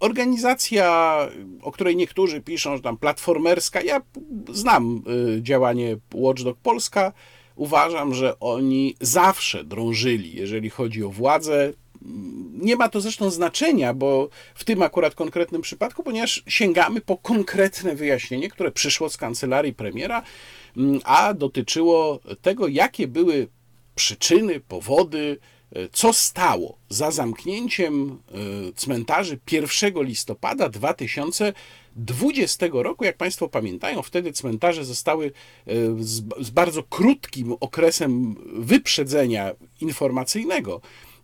[0.00, 1.18] Organizacja,
[1.62, 3.82] o której niektórzy piszą, że tam platformerska.
[3.82, 4.00] Ja
[4.48, 5.02] znam
[5.36, 7.12] e, działanie Watchdog Polska.
[7.56, 11.72] Uważam, że oni zawsze drążyli, jeżeli chodzi o władzę,
[12.52, 17.94] nie ma to zresztą znaczenia, bo w tym akurat konkretnym przypadku, ponieważ sięgamy po konkretne
[17.94, 20.22] wyjaśnienie, które przyszło z kancelarii premiera,
[20.76, 23.48] mm, a dotyczyło tego, jakie były
[23.94, 25.38] przyczyny, powody,
[25.92, 33.04] co stało za zamknięciem e, cmentarzy 1 listopada 2020 roku.
[33.04, 35.30] Jak Państwo pamiętają, wtedy cmentarze zostały e,
[36.40, 40.80] z bardzo krótkim okresem wyprzedzenia informacyjnego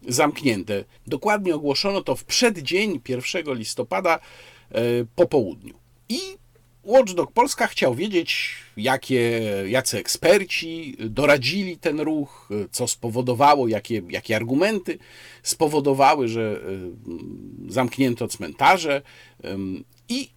[0.08, 0.84] zamknięte.
[1.06, 4.80] Dokładnie ogłoszono to w przeddzień 1 listopada e,
[5.16, 5.74] po południu.
[6.08, 6.39] I
[6.84, 14.98] Watchdog Polska chciał wiedzieć, jakie, jacy eksperci doradzili ten ruch, co spowodowało, jakie, jakie argumenty
[15.42, 16.60] spowodowały, że
[17.68, 19.02] e, zamknięto cmentarze.
[20.08, 20.30] I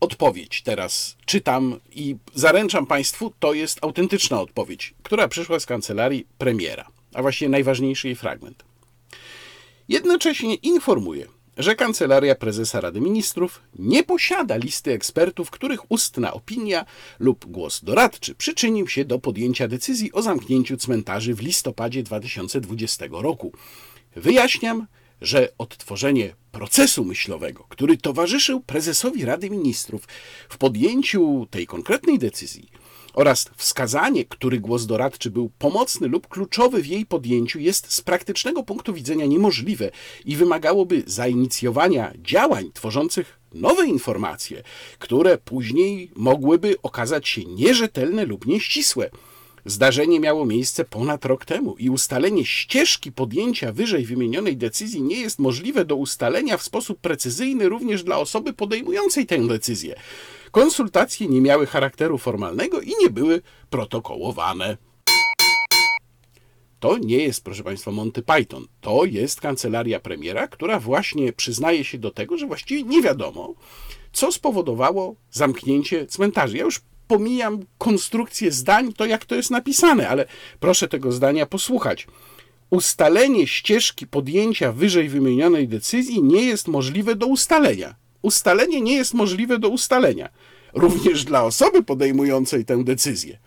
[0.00, 6.88] odpowiedź teraz czytam i zaręczam Państwu, to jest autentyczna odpowiedź, która przyszła z kancelarii premiera,
[7.14, 8.64] a właściwie najważniejszy jej fragment.
[9.88, 11.26] Jednocześnie informuje,
[11.62, 16.84] że Kancelaria Prezesa Rady Ministrów nie posiada listy ekspertów, których ustna opinia
[17.18, 23.52] lub głos doradczy przyczynił się do podjęcia decyzji o zamknięciu cmentarzy w listopadzie 2020 roku.
[24.16, 24.86] Wyjaśniam,
[25.20, 30.08] że odtworzenie procesu myślowego, który towarzyszył prezesowi Rady Ministrów
[30.48, 32.68] w podjęciu tej konkretnej decyzji,
[33.14, 38.62] oraz wskazanie, który głos doradczy był pomocny lub kluczowy w jej podjęciu, jest z praktycznego
[38.62, 39.90] punktu widzenia niemożliwe
[40.24, 44.62] i wymagałoby zainicjowania działań tworzących nowe informacje,
[44.98, 49.10] które później mogłyby okazać się nierzetelne lub nieścisłe.
[49.64, 55.38] Zdarzenie miało miejsce ponad rok temu i ustalenie ścieżki podjęcia wyżej wymienionej decyzji nie jest
[55.38, 59.96] możliwe do ustalenia w sposób precyzyjny również dla osoby podejmującej tę decyzję.
[60.50, 64.76] Konsultacje nie miały charakteru formalnego i nie były protokołowane.
[66.80, 68.66] To nie jest, proszę Państwa, Monty Python.
[68.80, 73.54] To jest kancelaria premiera, która właśnie przyznaje się do tego, że właściwie nie wiadomo,
[74.12, 76.56] co spowodowało zamknięcie cmentarzy.
[76.56, 80.26] Ja już pomijam konstrukcję zdań, to jak to jest napisane, ale
[80.60, 82.06] proszę tego zdania posłuchać.
[82.70, 89.58] Ustalenie ścieżki podjęcia wyżej wymienionej decyzji nie jest możliwe do ustalenia ustalenie nie jest możliwe
[89.58, 90.28] do ustalenia,
[90.74, 93.38] również dla osoby podejmującej tę decyzję.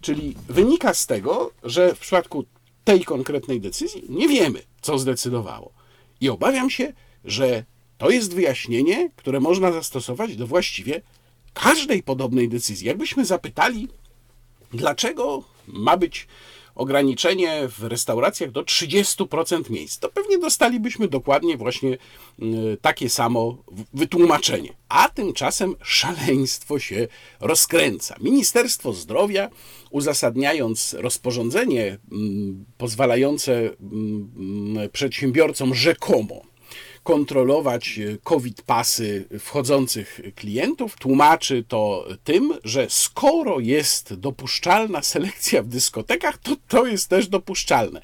[0.00, 2.44] Czyli wynika z tego, że w przypadku
[2.84, 5.72] tej konkretnej decyzji nie wiemy, co zdecydowało.
[6.20, 6.92] I obawiam się,
[7.24, 7.64] że
[7.98, 11.02] to jest wyjaśnienie, które można zastosować do właściwie
[11.54, 12.86] każdej podobnej decyzji.
[12.86, 13.88] Jakbyśmy zapytali,
[14.72, 16.26] dlaczego ma być
[16.78, 21.98] ograniczenie w restauracjach do 30% miejsc, to pewnie dostalibyśmy dokładnie właśnie
[22.42, 23.64] y, takie samo
[23.94, 24.72] wytłumaczenie.
[24.88, 27.08] A tymczasem szaleństwo się
[27.40, 28.16] rozkręca.
[28.20, 29.50] Ministerstwo Zdrowia,
[29.90, 36.42] uzasadniając rozporządzenie mm, pozwalające mm, przedsiębiorcom rzekomo
[37.02, 40.96] kontrolować e, COVID pasy wchodzących klientów.
[40.96, 48.00] Tłumaczy to tym, że skoro jest dopuszczalna selekcja w dyskotekach, to to jest też dopuszczalne.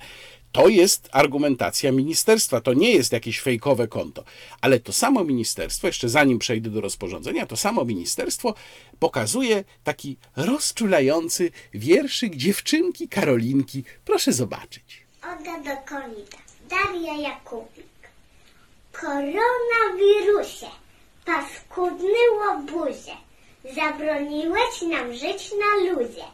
[0.55, 4.25] To jest argumentacja ministerstwa, to nie jest jakieś fejkowe konto.
[4.61, 8.55] Ale to samo ministerstwo, jeszcze zanim przejdę do rozporządzenia, to samo ministerstwo
[8.99, 13.85] pokazuje taki rozczulający wierszyk dziewczynki Karolinki.
[14.05, 15.07] Proszę zobaczyć.
[15.23, 16.39] Oda do Kolida.
[16.71, 17.94] Daria Jakubik.
[19.01, 20.71] Koronawirusie,
[21.25, 23.17] paskudny łobuzie,
[23.65, 26.25] zabroniłeś nam żyć na luzie.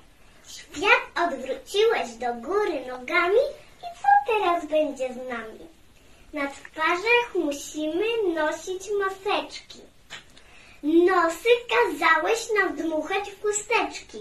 [0.49, 3.45] Świat odwróciłeś do góry nogami
[3.81, 5.67] i co teraz będzie z nami?
[6.33, 9.79] Na twarzach musimy nosić maseczki.
[10.83, 14.19] Nosy kazałeś nam dmuchać w chusteczki.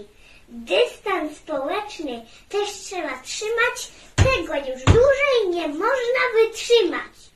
[0.48, 7.29] Dystans społeczny też trzeba trzymać, tego już dłużej nie można wytrzymać.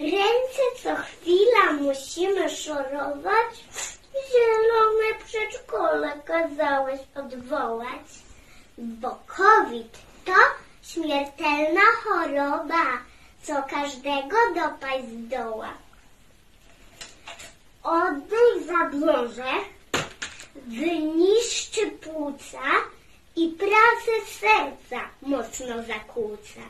[0.00, 3.64] Ręce co chwila musimy szorować,
[4.30, 8.08] zielone przedszkole kazałeś odwołać,
[8.78, 10.32] bo COVID to
[10.82, 12.84] śmiertelna choroba,
[13.42, 15.72] co każdego dopaść zdoła.
[17.82, 19.52] Oddech zabierze,
[20.54, 22.62] wyniszczy płuca
[23.36, 26.60] i pracę serca mocno zakłóca.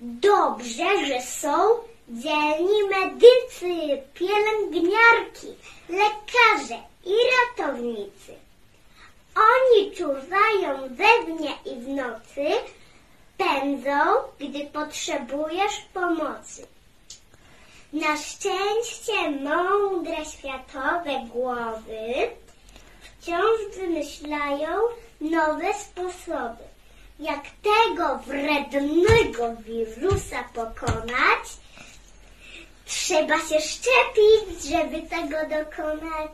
[0.00, 5.54] Dobrze, że są dzielni medycy, pielęgniarki,
[5.88, 8.32] lekarze i ratownicy.
[9.36, 12.46] Oni czuwają we dnie i w nocy,
[13.38, 16.66] pędzą, gdy potrzebujesz pomocy.
[17.92, 22.30] Na szczęście mądre światowe głowy
[23.22, 24.78] wciąż wymyślają
[25.20, 26.64] nowe sposoby,
[27.18, 31.44] jak tego wrednego wirusa pokonać.
[32.92, 36.32] Trzeba się szczepić, żeby tego dokonać.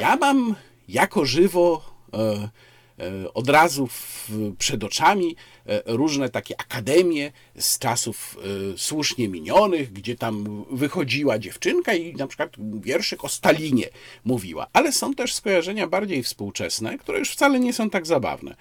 [0.00, 0.54] Ja mam
[0.88, 1.82] jako żywo
[2.14, 5.36] e, e, od razu w, przed oczami
[5.66, 8.38] e, różne takie akademie z czasów
[8.74, 12.50] e, słusznie minionych, gdzie tam wychodziła dziewczynka i na przykład
[12.80, 13.88] wierszyk o Stalinie
[14.24, 14.66] mówiła.
[14.72, 18.56] Ale są też skojarzenia bardziej współczesne, które już wcale nie są tak zabawne.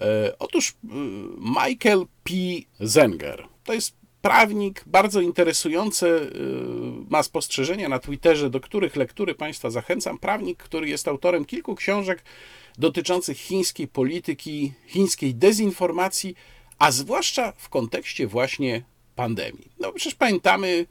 [0.00, 0.74] E, Otóż e,
[1.38, 2.32] Michael P.
[2.80, 6.30] Zenger to jest prawnik, bardzo interesujący, y,
[7.10, 10.18] ma spostrzeżenia na Twitterze, do których lektury Państwa zachęcam.
[10.18, 12.22] Prawnik, który jest autorem kilku książek
[12.78, 16.34] dotyczących chińskiej polityki, chińskiej dezinformacji,
[16.78, 18.82] a zwłaszcza w kontekście właśnie
[19.16, 19.70] pandemii.
[19.78, 20.86] No przecież pamiętamy,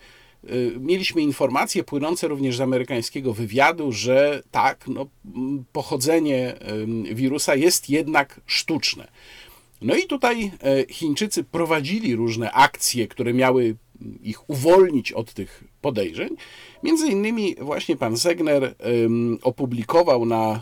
[0.80, 7.90] mieliśmy informacje płynące również z amerykańskiego wywiadu, że tak, no, m, pochodzenie ym, wirusa jest
[7.90, 9.08] jednak sztuczne.
[9.82, 13.76] No i tutaj e, Chińczycy prowadzili różne akcje, które miały
[14.24, 16.30] ich uwolnić od tych podejrzeń.
[16.84, 20.62] Między innymi właśnie pan Zegner em, opublikował na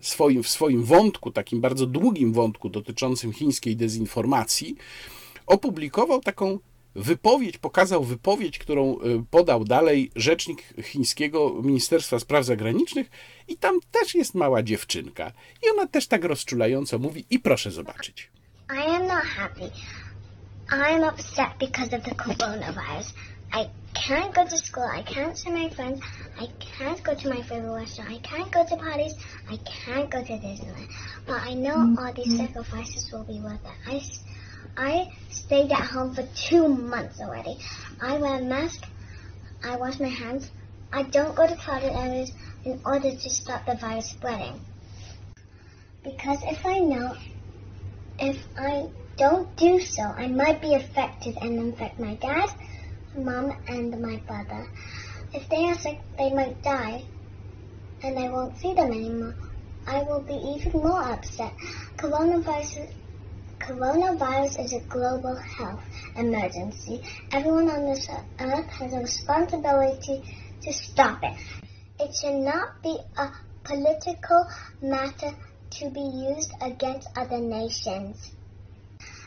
[0.00, 4.76] swoim, w swoim wątku, takim bardzo długim wątku dotyczącym chińskiej dezinformacji,
[5.46, 6.58] opublikował taką
[6.96, 13.10] wypowiedź, pokazał wypowiedź, którą e, podał dalej rzecznik chińskiego Ministerstwa Spraw Zagranicznych
[13.48, 15.32] i tam też jest mała dziewczynka.
[15.62, 18.30] I ona też tak rozczulająco mówi i proszę zobaczyć.
[18.70, 19.70] I am not happy.
[20.68, 23.14] I'm upset because of the coronavirus.
[23.52, 24.88] I can't go to school.
[24.98, 26.00] I can't see my friends.
[26.40, 28.10] I can't go to my favorite restaurant.
[28.10, 29.14] I can't go to parties.
[29.48, 30.88] I can't go to Disneyland.
[31.26, 33.78] But I know all these sacrifices will be worth it.
[33.86, 34.00] I,
[34.76, 37.58] I stayed at home for two months already.
[38.00, 38.86] I wear a mask.
[39.64, 40.50] I wash my hands.
[40.92, 42.32] I don't go to crowded areas
[42.64, 44.60] in order to stop the virus spreading.
[46.04, 47.16] Because if I know
[48.18, 52.48] if I don't do so, I might be affected and infect my dad,
[53.16, 54.66] mom, and my brother.
[55.32, 57.04] If they are sick, they might die,
[58.02, 59.36] and I won't see them anymore.
[59.86, 61.54] I will be even more upset.
[61.96, 62.90] Coronavirus,
[63.66, 65.82] coronavirus is a global health
[66.16, 67.02] emergency.
[67.32, 68.08] Everyone on this
[68.38, 70.22] earth has a responsibility
[70.62, 71.36] to stop it.
[71.98, 73.30] It should not be a
[73.64, 74.46] political
[74.80, 75.32] matter
[75.70, 78.30] to be used against other nations.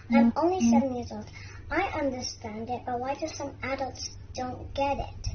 [0.10, 0.40] I'm mm-hmm.
[0.40, 1.30] only seven years old.
[1.70, 5.28] I understand it, but why do some adults don't get it?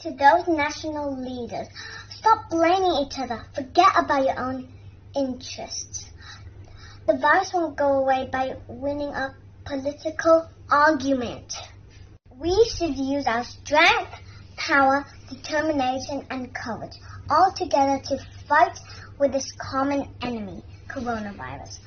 [0.00, 1.68] To those national leaders,
[2.10, 3.44] stop blaming each other.
[3.54, 4.68] Forget about your own
[5.14, 6.07] interests.
[7.08, 9.34] The virus won't go away by winning a
[9.64, 11.56] political argument.
[12.38, 14.12] We should use our strength,
[14.58, 16.96] power, determination, and courage
[17.30, 18.78] all together to fight
[19.18, 21.80] with this common enemy, coronavirus.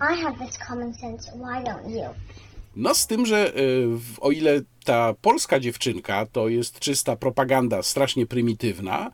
[0.00, 1.30] I have this common sense.
[1.34, 2.08] Why don't you?
[2.76, 3.52] No z tym, że
[4.20, 9.10] o ile ta polska dziewczynka to jest czysta propaganda, strasznie prymitywna,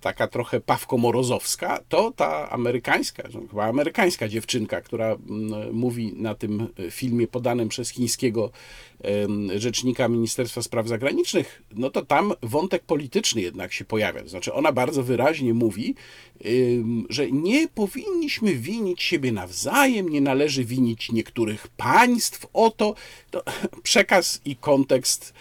[0.00, 5.16] taka trochę pawko-morozowska, to ta amerykańska, chyba amerykańska dziewczynka, która
[5.72, 8.50] mówi na tym filmie podanym przez chińskiego
[9.56, 14.28] rzecznika Ministerstwa Spraw Zagranicznych, no to tam wątek polityczny jednak się pojawia.
[14.28, 15.94] Znaczy ona bardzo wyraźnie mówi,
[17.08, 22.94] że nie powinniśmy winić siebie nawzajem, nie należy winić niektórych państw o to.
[23.30, 23.42] to
[23.82, 25.34] przekaz i kontekst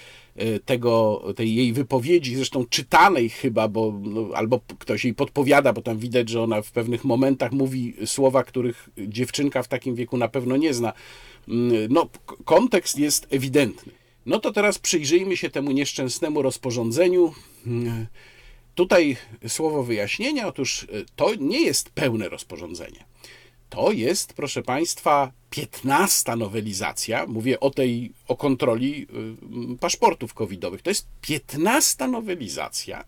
[0.66, 5.98] tego, tej jej wypowiedzi, zresztą czytanej chyba, bo no, albo ktoś jej podpowiada, bo tam
[5.98, 10.58] widać, że ona w pewnych momentach mówi słowa, których dziewczynka w takim wieku na pewno
[10.58, 10.94] nie zna.
[11.48, 12.10] Mm, no,
[12.46, 13.92] kontekst jest ewidentny.
[14.26, 17.34] No to teraz przyjrzyjmy się temu nieszczęsnemu rozporządzeniu.
[17.68, 18.08] Mm,
[18.76, 19.18] tutaj
[19.48, 23.04] słowo wyjaśnienia, otóż e, to nie jest pełne rozporządzenie.
[23.72, 29.08] To jest, proszę Państwa, 15 nowelizacja, mówię o tej, o kontroli
[29.74, 30.82] y, paszportów covidowych.
[30.82, 33.04] To jest 15 nowelizacja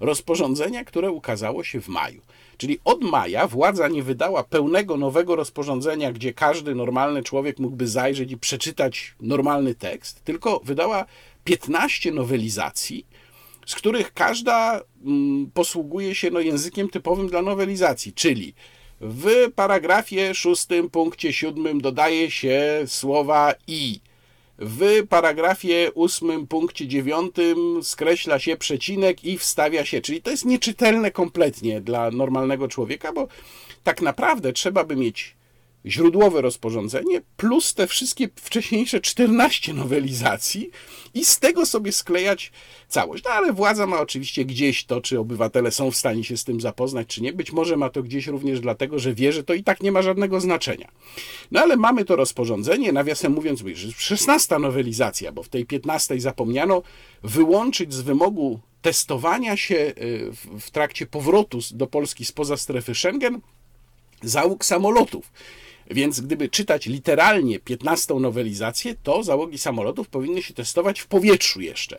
[0.00, 2.22] rozporządzenia, które ukazało się w maju.
[2.56, 8.32] Czyli od maja władza nie wydała pełnego nowego rozporządzenia, gdzie każdy normalny człowiek mógłby zajrzeć
[8.32, 11.04] i przeczytać normalny tekst, tylko wydała
[11.44, 13.06] 15 nowelizacji,
[13.66, 18.54] z których każda mm, posługuje się no, językiem typowym dla nowelizacji, czyli
[19.00, 24.00] w paragrafie szóstym, punkcie siódmym dodaje się słowa i.
[24.58, 30.00] W paragrafie ósmym, punkcie dziewiątym skreśla się przecinek i wstawia się.
[30.00, 33.28] Czyli to jest nieczytelne kompletnie dla normalnego człowieka, bo
[33.84, 35.36] tak naprawdę trzeba by mieć
[35.86, 40.70] źródłowe rozporządzenie plus te wszystkie wcześniejsze 14 nowelizacji
[41.14, 42.52] i z tego sobie sklejać
[42.88, 43.24] całość.
[43.24, 46.60] No ale władza ma oczywiście gdzieś to, czy obywatele są w stanie się z tym
[46.60, 47.32] zapoznać, czy nie.
[47.32, 50.02] Być może ma to gdzieś również dlatego, że wie, że to i tak nie ma
[50.02, 50.88] żadnego znaczenia.
[51.50, 56.82] No ale mamy to rozporządzenie, nawiasem mówiąc, że 16 nowelizacja, bo w tej 15 zapomniano
[57.22, 60.30] wyłączyć z wymogu testowania się y,
[60.60, 63.40] w trakcie powrotu do Polski spoza strefy Schengen
[64.22, 65.32] załóg samolotów.
[65.90, 71.98] Więc gdyby czytać literalnie 15 nowelizację, to załogi samolotów powinny się testować w powietrzu jeszcze.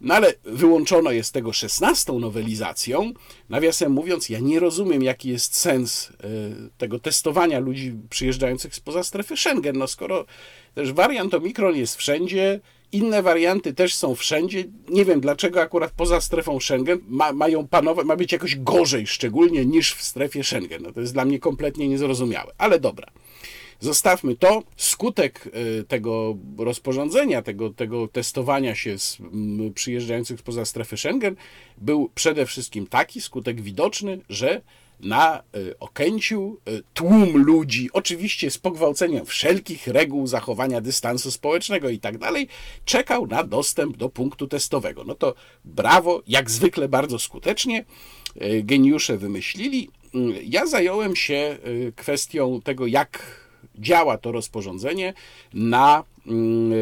[0.00, 3.12] No ale wyłączono jest tego 16 nowelizacją.
[3.48, 6.28] Nawiasem mówiąc, ja nie rozumiem, jaki jest sens e,
[6.78, 9.78] tego testowania ludzi przyjeżdżających spoza strefy Schengen.
[9.78, 10.26] No skoro
[10.74, 12.60] też wariant Omikron jest wszędzie,
[12.92, 14.64] inne warianty też są wszędzie.
[14.88, 19.66] Nie wiem, dlaczego akurat poza strefą Schengen ma, mają panować, ma być jakoś gorzej szczególnie
[19.66, 20.82] niż w strefie Schengen.
[20.82, 23.06] No to jest dla mnie kompletnie niezrozumiałe, ale dobra.
[23.80, 24.62] Zostawmy to.
[24.76, 25.48] Skutek
[25.80, 29.18] y, tego rozporządzenia, tego, tego testowania się z
[29.74, 31.36] przyjeżdżających spoza strefy Schengen
[31.78, 34.60] był przede wszystkim taki, skutek widoczny, że
[35.00, 41.98] na y, Okęciu y, tłum ludzi, oczywiście z pogwałceniem wszelkich reguł zachowania dystansu społecznego i
[41.98, 42.48] tak dalej,
[42.84, 45.04] czekał na dostęp do punktu testowego.
[45.04, 47.84] No to brawo, jak zwykle bardzo skutecznie
[48.62, 49.90] geniusze wymyślili.
[50.44, 51.58] Ja zająłem się
[51.96, 53.47] kwestią tego, jak
[53.78, 55.14] działa to rozporządzenie
[55.54, 56.72] na, mm,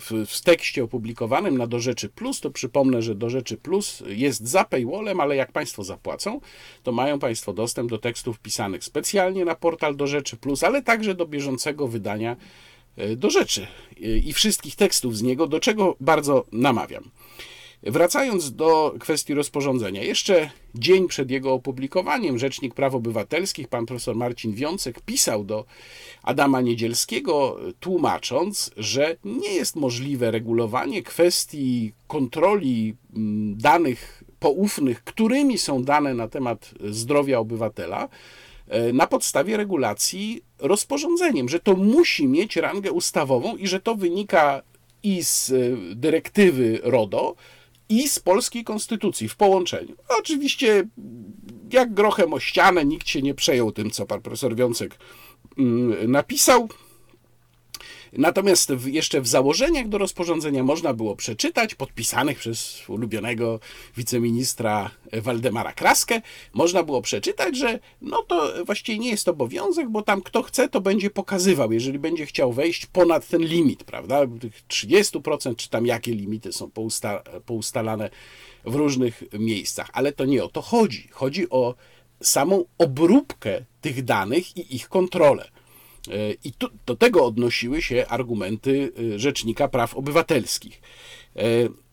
[0.00, 4.48] w, w tekście opublikowanym na Do Rzeczy Plus, to przypomnę, że Do Rzeczy Plus jest
[4.48, 6.40] za paywallem, ale jak Państwo zapłacą,
[6.82, 11.14] to mają Państwo dostęp do tekstów pisanych specjalnie na portal Do Rzeczy Plus, ale także
[11.14, 12.36] do bieżącego wydania
[12.96, 13.66] e, Do Rzeczy
[14.24, 17.10] i wszystkich tekstów z niego, do czego bardzo namawiam.
[17.86, 24.52] Wracając do kwestii rozporządzenia, jeszcze dzień przed jego opublikowaniem Rzecznik Praw Obywatelskich, pan profesor Marcin
[24.52, 25.64] Wiącek, pisał do
[26.22, 35.84] Adama Niedzielskiego, tłumacząc, że nie jest możliwe regulowanie kwestii kontroli mm, danych poufnych, którymi są
[35.84, 38.08] dane na temat zdrowia obywatela,
[38.68, 44.62] e, na podstawie regulacji rozporządzeniem, że to musi mieć rangę ustawową i że to wynika
[45.02, 45.54] i z e,
[45.94, 47.34] dyrektywy RODO,
[47.88, 49.96] i z polskiej konstytucji w połączeniu.
[50.20, 50.88] Oczywiście,
[51.72, 54.98] jak grochem o ścianę, nikt się nie przejął tym, co pan profesor Wiącek
[55.58, 56.68] mm, napisał.
[58.18, 63.60] Natomiast jeszcze w założeniach do rozporządzenia można było przeczytać, podpisanych przez ulubionego
[63.96, 66.20] wiceministra Waldemara Kraskę,
[66.52, 70.80] można było przeczytać, że no to właściwie nie jest obowiązek, bo tam kto chce, to
[70.80, 74.26] będzie pokazywał, jeżeli będzie chciał wejść ponad ten limit, prawda?
[74.40, 78.10] Tych 30%, czy tam jakie limity są pousta poustalane
[78.64, 79.90] w różnych miejscach.
[79.92, 81.08] Ale to nie o to chodzi.
[81.12, 81.74] Chodzi o
[82.22, 85.53] samą obróbkę tych danych i ich kontrolę.
[86.44, 90.80] I tu, do tego odnosiły się argumenty y, Rzecznika Praw Obywatelskich.
[91.36, 91.42] E,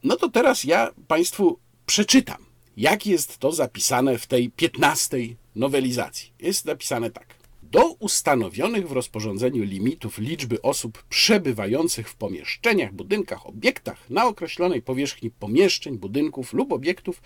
[0.04, 2.46] no to teraz ja Państwu przeczytam,
[2.78, 5.18] jak jest to zapisane w tej 15
[5.56, 6.34] nowelizacji.
[6.40, 7.42] Jest napisane tak.
[7.64, 15.32] do ustanowionych w rozporządzeniu limitów liczby osób przebywających w pomieszczeniach, budynkach, obiektach na określonej powierzchni
[15.32, 17.22] pomieszczeń, budynków lub obiektów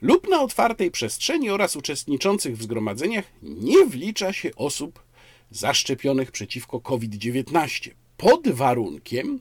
[0.00, 5.03] lub na otwartej przestrzeni oraz uczestniczących w zgromadzeniach nie wlicza się osób
[5.54, 9.40] zaszczepionych przeciwko COVID-19 pod warunkiem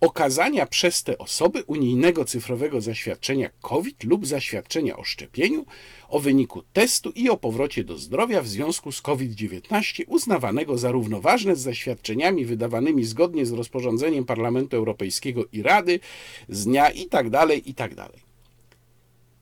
[0.00, 5.66] okazania przez te osoby unijnego cyfrowego zaświadczenia COVID lub zaświadczenia o szczepieniu,
[6.08, 11.56] o wyniku testu i o powrocie do zdrowia w związku z COVID-19 uznawanego za równoważne
[11.56, 16.00] z zaświadczeniami wydawanymi zgodnie z rozporządzeniem Parlamentu Europejskiego i Rady
[16.48, 17.94] z dnia i tak dalej, i tak.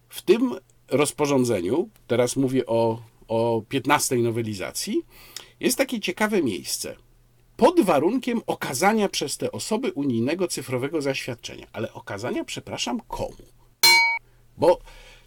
[0.08, 0.54] W tym
[0.88, 5.02] rozporządzeniu, teraz mówię o, o 15 nowelizacji,
[5.64, 6.96] jest takie ciekawe miejsce–
[7.56, 11.66] pod warunkiem okazania przez te osoby unijnego cyfrowego zaświadczenia.
[11.72, 13.44] Ale okazania, przepraszam, komu?
[14.56, 14.78] Bo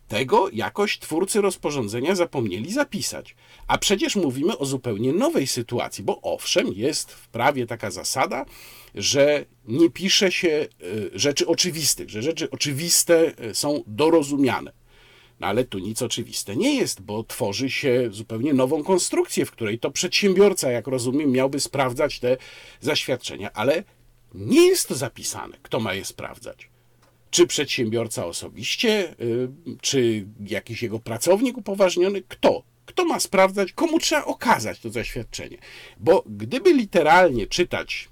[0.08, 3.36] tego jakoś twórcy rozporządzenia zapomnieli zapisać.
[3.68, 8.46] A przecież mówimy o zupełnie nowej sytuacji, bo owszem, jest w prawie taka zasada,
[8.96, 14.72] że nie pisze się y, rzeczy oczywistych, że rzeczy oczywiste y, są dorozumiane.
[15.40, 19.80] No ale tu nic oczywiste nie jest, bo tworzy się zupełnie nową konstrukcję, w której
[19.80, 22.38] to przedsiębiorca, jak rozumiem, miałby sprawdzać te
[22.82, 23.84] zaświadczenia, ale
[24.36, 26.70] nie jest to zapisane, kto ma je sprawdzać.
[27.32, 29.50] Czy przedsiębiorca osobiście, y,
[29.82, 32.22] czy jakiś jego pracownik upoważniony?
[32.28, 32.64] Kto?
[32.86, 35.58] Kto ma sprawdzać, komu trzeba okazać to zaświadczenie?
[36.00, 38.10] Bo gdyby literalnie czytać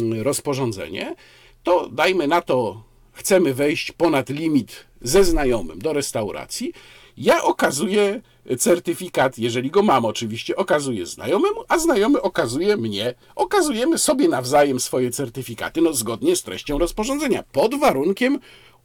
[0.00, 1.14] y, rozporządzenie,
[1.62, 2.84] to dajmy na to,
[3.14, 6.72] chcemy wejść ponad limit ze znajomym do restauracji,
[7.16, 8.20] ja okazuję
[8.58, 13.14] certyfikat, jeżeli go mam oczywiście, okazuję znajomemu, a znajomy okazuje mnie.
[13.36, 18.38] Okazujemy sobie nawzajem swoje certyfikaty, no zgodnie z treścią rozporządzenia, pod warunkiem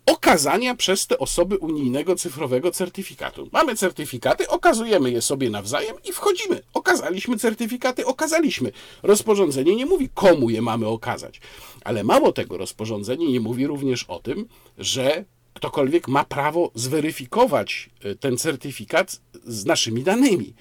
[0.05, 3.49] okazania przez te osoby unijnego cyfrowego certyfikatu.
[3.51, 6.61] Mamy certyfikaty, okazujemy je sobie nawzajem i wchodzimy.
[6.73, 8.71] Okazaliśmy certyfikaty, okazaliśmy.
[9.03, 11.41] Rozporządzenie nie mówi, komu je mamy okazać.
[11.83, 14.47] Ale mało tego, rozporządzenie nie mówi również o tym,
[14.77, 20.53] że ktokolwiek ma prawo zweryfikować e, ten certyfikat z naszymi danymi.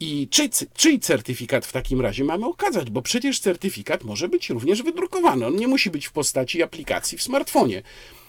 [0.00, 2.90] I czy, czyj certyfikat w takim razie mamy okazać?
[2.90, 5.46] Bo przecież certyfikat może być również wydrukowany.
[5.46, 7.82] On nie musi być w postaci aplikacji w smartfonie.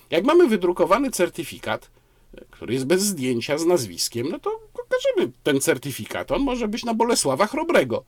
[0.10, 1.92] Jak mamy wydrukowany certyfikat,
[2.52, 6.32] który jest bez zdjęcia z nazwiskiem, no to okażemy ten certyfikat.
[6.32, 8.04] On może być na Bolesława Chrobrego.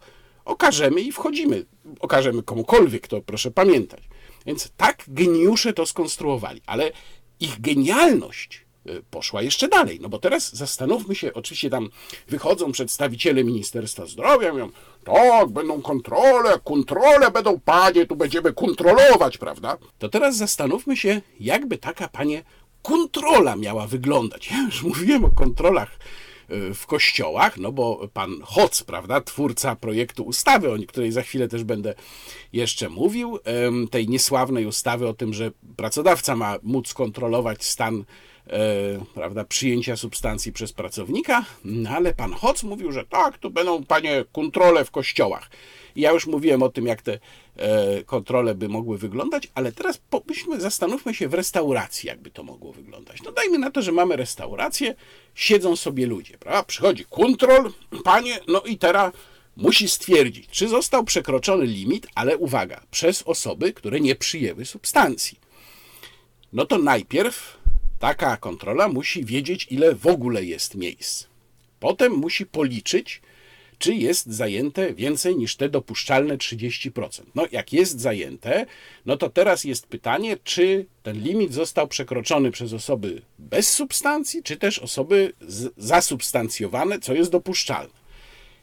[0.45, 1.65] Okażemy i wchodzimy.
[1.99, 4.03] Okażemy komukolwiek, to proszę pamiętać.
[4.45, 6.91] Więc tak geniusze to skonstruowali, ale
[7.39, 9.99] ich genialność e, poszła jeszcze dalej.
[10.01, 11.89] No bo teraz zastanówmy się, oczywiście tam
[12.27, 14.71] wychodzą przedstawiciele Ministerstwa Zdrowia, mówią,
[15.03, 19.77] tak, będą kontrole, kontrole będą, panie, tu będziemy kontrolować, prawda?
[19.99, 22.43] To teraz zastanówmy się, jakby taka, panie,
[22.81, 24.51] kontrola miała wyglądać.
[24.51, 25.99] Ja już mówiłem o kontrolach
[26.49, 31.47] e, w kościołach, no bo pan Hoc, prawda, twórca projektu ustawy, o której za chwilę
[31.47, 31.93] też będę
[32.53, 33.39] jeszcze mówił,
[33.91, 38.03] tej niesławnej ustawy o tym, że pracodawca ma móc kontrolować stan
[39.13, 44.25] prawda, przyjęcia substancji przez pracownika, no ale pan Hoc mówił, że tak, tu będą panie
[44.31, 45.49] kontrole w kościołach.
[45.95, 47.19] I ja już mówiłem o tym, jak te
[47.57, 52.73] e, kontrole by mogły wyglądać, ale teraz pomyślmy, zastanówmy się w restauracji, jakby to mogło
[52.73, 53.17] wyglądać.
[53.25, 54.95] No dajmy na to, że mamy restaurację,
[55.35, 56.63] siedzą sobie ludzie, prawda?
[56.63, 57.71] Przychodzi kontrol,
[58.03, 59.13] panie, no i teraz
[59.55, 65.39] musi stwierdzić, czy został przekroczony limit, ale uwaga, przez osoby, które nie przyjęły substancji.
[66.53, 67.60] No to najpierw
[68.01, 71.25] taka kontrola musi wiedzieć, ile w ogóle jest miejsc.
[71.79, 73.21] Potem musi policzyć,
[73.77, 77.21] czy jest zajęte więcej niż te dopuszczalne 30%.
[77.35, 78.65] No, jak jest zajęte,
[79.05, 84.57] no to teraz jest pytanie, czy ten limit został przekroczony przez osoby bez substancji, czy
[84.57, 85.33] też osoby
[85.77, 88.01] zasubstancjowane, co jest dopuszczalne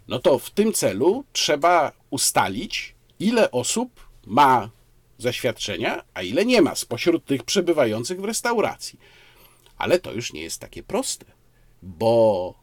[0.08, 4.70] no to w tym celu trzeba ustalić, ile osób ma
[5.18, 8.98] zaświadczenia, a ile nie ma spośród tych przebywających w restauracji.
[9.78, 11.26] Ale to już nie jest takie proste,
[11.82, 12.54] bo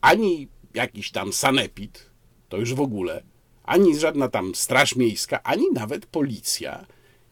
[0.00, 2.10] ani jakiś tam sanepid,
[2.48, 3.22] to już w ogóle,
[3.64, 6.86] ani żadna tam straż miejska, ani nawet policja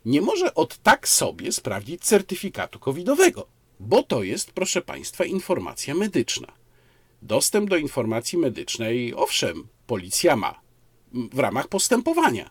[0.05, 3.47] nie może od tak sobie sprawdzić certyfikatu covidowego,
[3.81, 6.53] bo to jest, proszę Państwa, informacja medyczna.
[7.23, 10.61] Dostęp do informacji medycznej, owszem, policja ma
[11.13, 12.51] w ramach postępowania.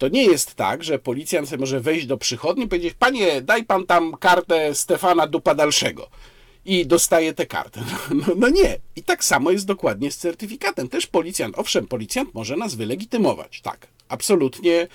[0.00, 3.86] To nie jest tak, że policjant może wejść do przychodni i powiedzieć: Panie, daj pan
[3.86, 6.08] tam kartę Stefana Dupa Dalszego.
[6.64, 7.80] I dostaje tę kartę.
[8.14, 8.78] No, no, nie.
[8.96, 10.88] I tak samo jest dokładnie z certyfikatem.
[10.88, 13.60] Też policjant, owszem, policjant może nas wylegitymować.
[13.60, 14.88] Tak, absolutnie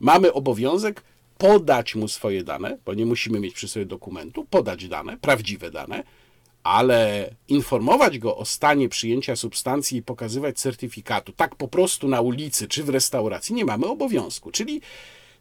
[0.00, 1.02] mamy obowiązek
[1.38, 6.02] podać mu swoje dane, bo nie musimy mieć przy sobie dokumentu, podać dane, prawdziwe dane,
[6.62, 12.68] ale informować go o stanie przyjęcia substancji i pokazywać certyfikatu, tak po prostu na ulicy
[12.68, 14.50] czy w restauracji, nie mamy obowiązku.
[14.50, 14.80] Czyli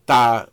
[0.06, 0.48] ta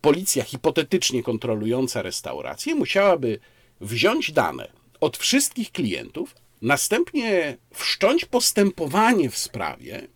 [0.00, 3.38] policja hipotetycznie kontrolująca restaurację musiałaby
[3.80, 4.68] wziąć dane
[5.00, 10.08] od wszystkich klientów, następnie wszcząć postępowanie w sprawie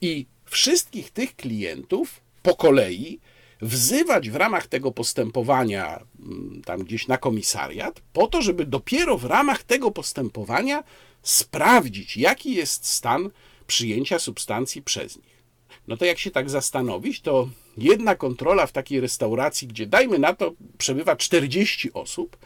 [0.00, 3.20] i wszystkich tych klientów po kolei
[3.62, 9.24] wzywać w ramach tego postępowania mm, tam gdzieś na komisariat, po to, żeby dopiero w
[9.24, 10.84] ramach tego postępowania
[11.22, 13.30] sprawdzić, jaki jest stan
[13.66, 15.40] przyjęcia substancji przez nich.
[15.88, 17.48] No to jak się tak zastanowić, to
[17.78, 22.36] jedna kontrola w takiej restauracji, gdzie dajmy na to przebywa 40 osób,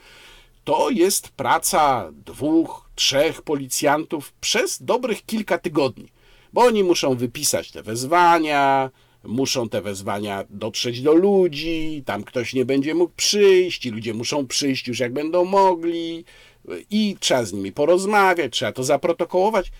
[0.64, 6.08] to jest praca dwóch, trzech policjantów przez dobrych kilka tygodni,
[6.52, 8.90] bo oni muszą wypisać te wezwania,
[9.26, 14.46] muszą te wezwania dotrzeć do ludzi, tam ktoś nie będzie mógł przyjść, ci ludzie muszą
[14.46, 16.24] przyjść już jak będą mogli
[16.90, 19.72] i trzeba z nimi porozmawiać, trzeba to zaprotokołować.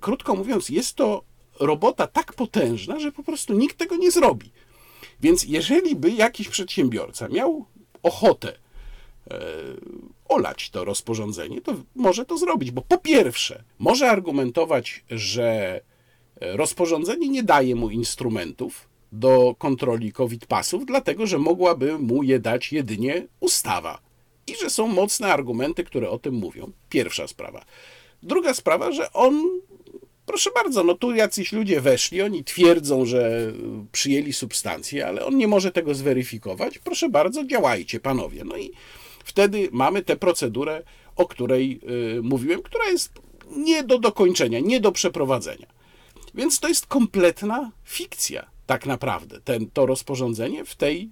[0.00, 1.24] Krótko mówiąc, jest to
[1.60, 4.50] robota tak potężna, że po prostu nikt tego nie zrobi.
[5.20, 7.66] Więc jeżeli by jakiś przedsiębiorca miał
[8.02, 8.52] ochotę
[9.30, 9.40] e,
[10.28, 15.80] olać to rozporządzenie, to może to zrobić, bo po pierwsze, może argumentować, że
[16.40, 22.72] rozporządzenie nie daje mu instrumentów do kontroli COVID pasów, dlatego że mogłaby mu je dać
[22.72, 23.98] jedynie ustawa.
[24.46, 26.72] I że są mocne argumenty, które o tym mówią.
[26.88, 27.64] Pierwsza sprawa.
[28.22, 29.60] Druga sprawa, że on
[30.26, 33.52] Proszę bardzo, no tu jacyś ludzie weszli, oni twierdzą, że
[33.92, 36.78] przyjęli substancję, ale on nie może tego zweryfikować.
[36.78, 38.44] Proszę bardzo, działajcie, panowie.
[38.44, 38.70] No i
[39.24, 40.82] wtedy mamy tę procedurę,
[41.16, 41.80] o której
[42.18, 43.12] y, mówiłem, która jest
[43.56, 45.73] nie do dokończenia, nie do przeprowadzenia.
[46.34, 51.08] Więc to jest kompletna fikcja tak naprawdę ten, to rozporządzenie w tej y,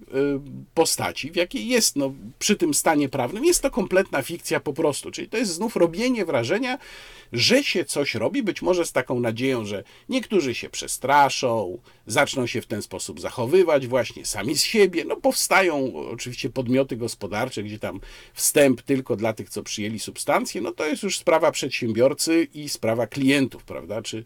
[0.73, 5.11] postaci, w jakiej jest, no, przy tym stanie prawnym, jest to kompletna fikcja po prostu.
[5.11, 6.77] Czyli to jest znów robienie wrażenia,
[7.33, 11.77] że się coś robi, być może z taką nadzieją, że niektórzy się przestraszą,
[12.07, 15.05] zaczną się w ten sposób zachowywać właśnie sami z siebie.
[15.05, 17.99] No, powstają oczywiście podmioty gospodarcze, gdzie tam
[18.33, 23.07] wstęp tylko dla tych, co przyjęli substancje, no to jest już sprawa przedsiębiorcy i sprawa
[23.07, 24.01] klientów, prawda?
[24.01, 24.25] Czy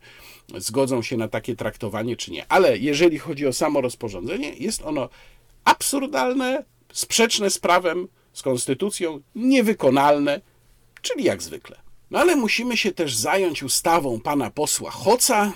[0.58, 2.46] zgodzą się na takie traktowanie, czy nie.
[2.50, 5.10] Ale jeżeli chodzi o samo rozporządzenie, jest ono
[5.64, 6.64] absurdalne,
[6.94, 10.42] sprzeczne z prawem, z konstytucją, niewykonalne,
[11.02, 11.88] czyli jak zwykle.
[12.12, 15.54] No ale musimy się też zająć ustawą pana posła Hoca,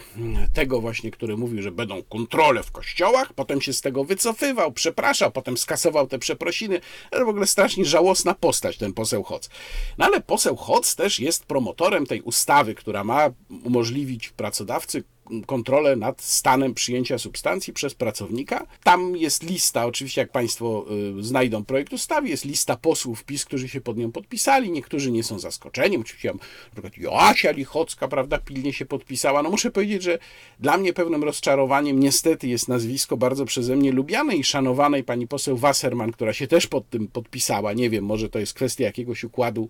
[0.53, 5.31] tego właśnie, który mówił, że będą kontrole w kościołach, potem się z tego wycofywał, przepraszał,
[5.31, 6.81] potem skasował te przeprosiny.
[7.11, 9.49] Ale w ogóle strasznie żałosna postać ten poseł Hoc.
[9.97, 13.29] No ale poseł Hoc też jest promotorem tej ustawy, która ma
[13.63, 15.03] umożliwić pracodawcy
[15.45, 18.65] kontrolę nad stanem przyjęcia substancji przez pracownika.
[18.83, 20.85] Tam jest lista, oczywiście jak Państwo
[21.19, 24.71] y, znajdą projekt ustawy, jest lista posłów PiS, którzy się pod nią podpisali.
[24.71, 25.97] Niektórzy nie są zaskoczeni.
[25.97, 29.43] Oczywiście na przykład Joasia Lichocka, prawda, pilnie się podpisała.
[29.43, 30.19] No muszę powiedzieć, że
[30.59, 35.57] dla mnie pewnym rozczarowaniem niestety jest nazwisko bardzo przeze mnie lubianej i szanowanej pani poseł
[35.57, 37.73] Wasserman, która się też pod tym podpisała.
[37.73, 39.69] Nie wiem, może to jest kwestia jakiegoś układu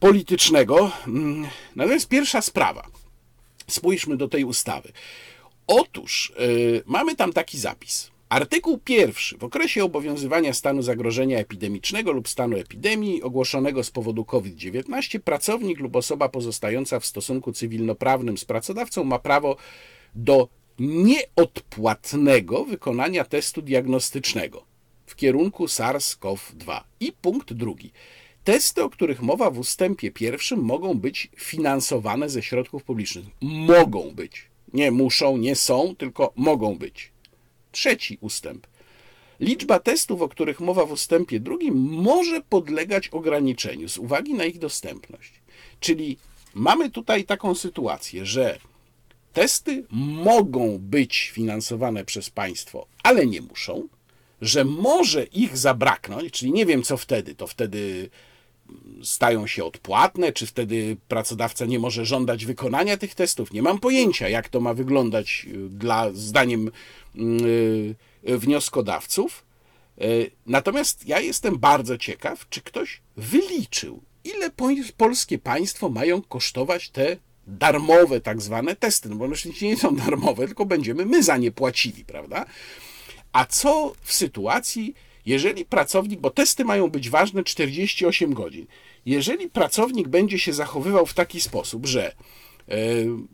[0.00, 0.90] politycznego.
[1.06, 3.00] Mm, natomiast pierwsza sprawa.
[3.70, 4.92] Spójrzmy do tej ustawy.
[5.66, 8.10] Otóż yy, mamy tam taki zapis.
[8.28, 9.38] Artykuł pierwszy.
[9.38, 15.96] W okresie obowiązywania stanu zagrożenia epidemicznego lub stanu epidemii ogłoszonego z powodu COVID-19 pracownik lub
[15.96, 19.56] osoba pozostająca w stosunku cywilnoprawnym z pracodawcą ma prawo
[20.14, 20.48] do
[20.78, 24.64] nieodpłatnego wykonania testu diagnostycznego
[25.06, 26.80] w kierunku SARS-CoV-2.
[27.00, 27.92] I punkt drugi.
[28.44, 33.24] Testy, o których mowa w ustępie pierwszym, mogą być finansowane ze środków publicznych.
[33.40, 34.50] Mogą być.
[34.72, 37.12] Nie muszą, nie są, tylko mogą być.
[37.72, 38.66] Trzeci ustęp.
[39.40, 44.58] Liczba testów, o których mowa w ustępie drugim, może podlegać ograniczeniu z uwagi na ich
[44.58, 45.32] dostępność.
[45.80, 46.18] Czyli
[46.54, 48.58] mamy tutaj taką sytuację, że
[49.32, 49.84] testy
[50.24, 53.88] mogą być finansowane przez państwo, ale nie muszą,
[54.40, 58.10] że może ich zabraknąć, czyli nie wiem co wtedy, to wtedy
[59.02, 63.52] stają się odpłatne, czy wtedy pracodawca nie może żądać wykonania tych testów.
[63.52, 66.70] Nie mam pojęcia, jak to ma wyglądać y, dla zdaniem
[67.14, 69.44] yy, wnioskodawców.
[69.98, 74.50] Yy, natomiast ja jestem bardzo ciekaw, czy ktoś wyliczył, ile
[74.96, 77.16] polskie państwo mają kosztować te
[77.46, 81.52] darmowe tak zwane testy, no bo one nie są darmowe, tylko będziemy my za nie
[81.52, 82.46] płacili, prawda?
[83.32, 84.94] A co w sytuacji,
[85.26, 88.66] jeżeli pracownik, bo testy mają być ważne 48 godzin,
[89.06, 92.14] jeżeli pracownik będzie się zachowywał w taki sposób, że
[92.68, 92.76] yy,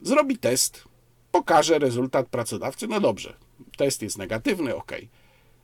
[0.03, 0.85] zrobi test,
[1.31, 3.37] pokaże rezultat pracodawcy, no dobrze,
[3.77, 4.93] test jest negatywny, ok.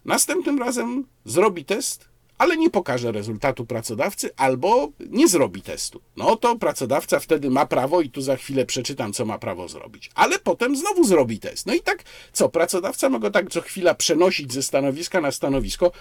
[0.04, 2.08] Następnym razem zrobi test,
[2.42, 6.00] ale nie pokaże rezultatu pracodawcy albo nie zrobi testu.
[6.16, 10.10] No to pracodawca wtedy ma prawo, i tu za chwilę przeczytam, co ma prawo zrobić,
[10.14, 11.66] ale potem znowu zrobi test.
[11.66, 15.92] No i tak co, pracodawca ma go tak co chwila przenosić ze stanowiska na stanowisko,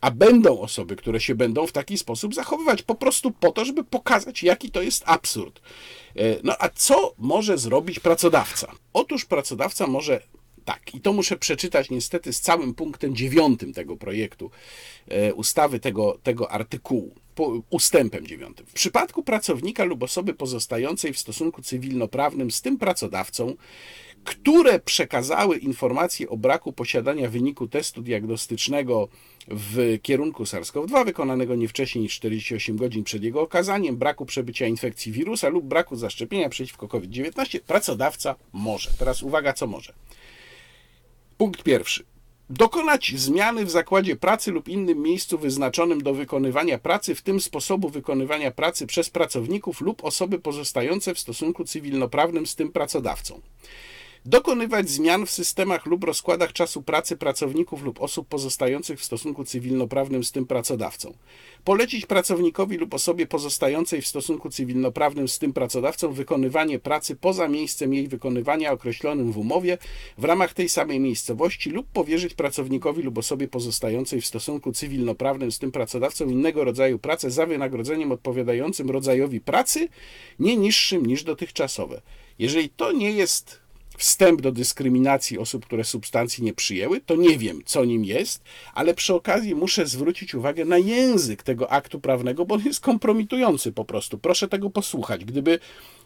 [0.00, 3.84] a będą osoby, które się będą w taki sposób zachowywać, po prostu po to, żeby
[3.84, 5.60] pokazać, jaki to jest absurd.
[6.16, 8.72] E, no a co może zrobić pracodawca?
[8.92, 10.20] Otóż pracodawca może
[10.64, 14.50] tak, i to muszę przeczytać niestety z całym punktem dziewiątym tego projektu
[15.08, 17.14] e, ustawy, tego, tego artykułu,
[17.70, 18.66] ustępem dziewiątym.
[18.66, 23.54] W przypadku pracownika lub osoby pozostającej w stosunku cywilnoprawnym z tym pracodawcą,
[24.24, 29.08] które przekazały informacje o braku posiadania wyniku testu diagnostycznego
[29.48, 35.12] w kierunku SARS-CoV-2 wykonanego nie wcześniej niż 48 godzin przed jego okazaniem, braku przebycia infekcji
[35.12, 38.90] wirusa lub braku zaszczepienia przeciwko COVID-19, pracodawca może.
[38.98, 39.92] Teraz uwaga, co może.
[41.40, 42.04] Punkt pierwszy.
[42.50, 47.88] Dokonać zmiany w zakładzie pracy lub innym miejscu wyznaczonym do wykonywania pracy, w tym sposobu
[47.88, 53.40] wykonywania pracy przez pracowników lub osoby pozostające w stosunku cywilnoprawnym z tym pracodawcą
[54.24, 60.24] dokonywać zmian w systemach lub rozkładach czasu pracy pracowników lub osób pozostających w stosunku cywilnoprawnym
[60.24, 61.14] z tym pracodawcą,
[61.64, 67.94] polecić pracownikowi lub osobie pozostającej w stosunku cywilnoprawnym z tym pracodawcą wykonywanie pracy poza miejscem
[67.94, 69.78] jej wykonywania określonym w umowie
[70.18, 75.58] w ramach tej samej miejscowości lub powierzyć pracownikowi lub osobie pozostającej w stosunku cywilnoprawnym z
[75.58, 79.88] tym pracodawcą innego rodzaju pracę za wynagrodzeniem odpowiadającym rodzajowi pracy
[80.38, 82.00] nie niższym niż dotychczasowe.
[82.38, 83.69] Jeżeli to nie jest
[84.00, 88.42] wstęp do dyskryminacji osób, które substancji nie przyjęły, to nie wiem, co nim jest,
[88.74, 93.72] ale przy okazji muszę zwrócić uwagę na język tego aktu prawnego, bo on jest kompromitujący
[93.72, 94.18] po prostu.
[94.18, 95.24] Proszę tego posłuchać.
[95.24, 95.58] Gdyby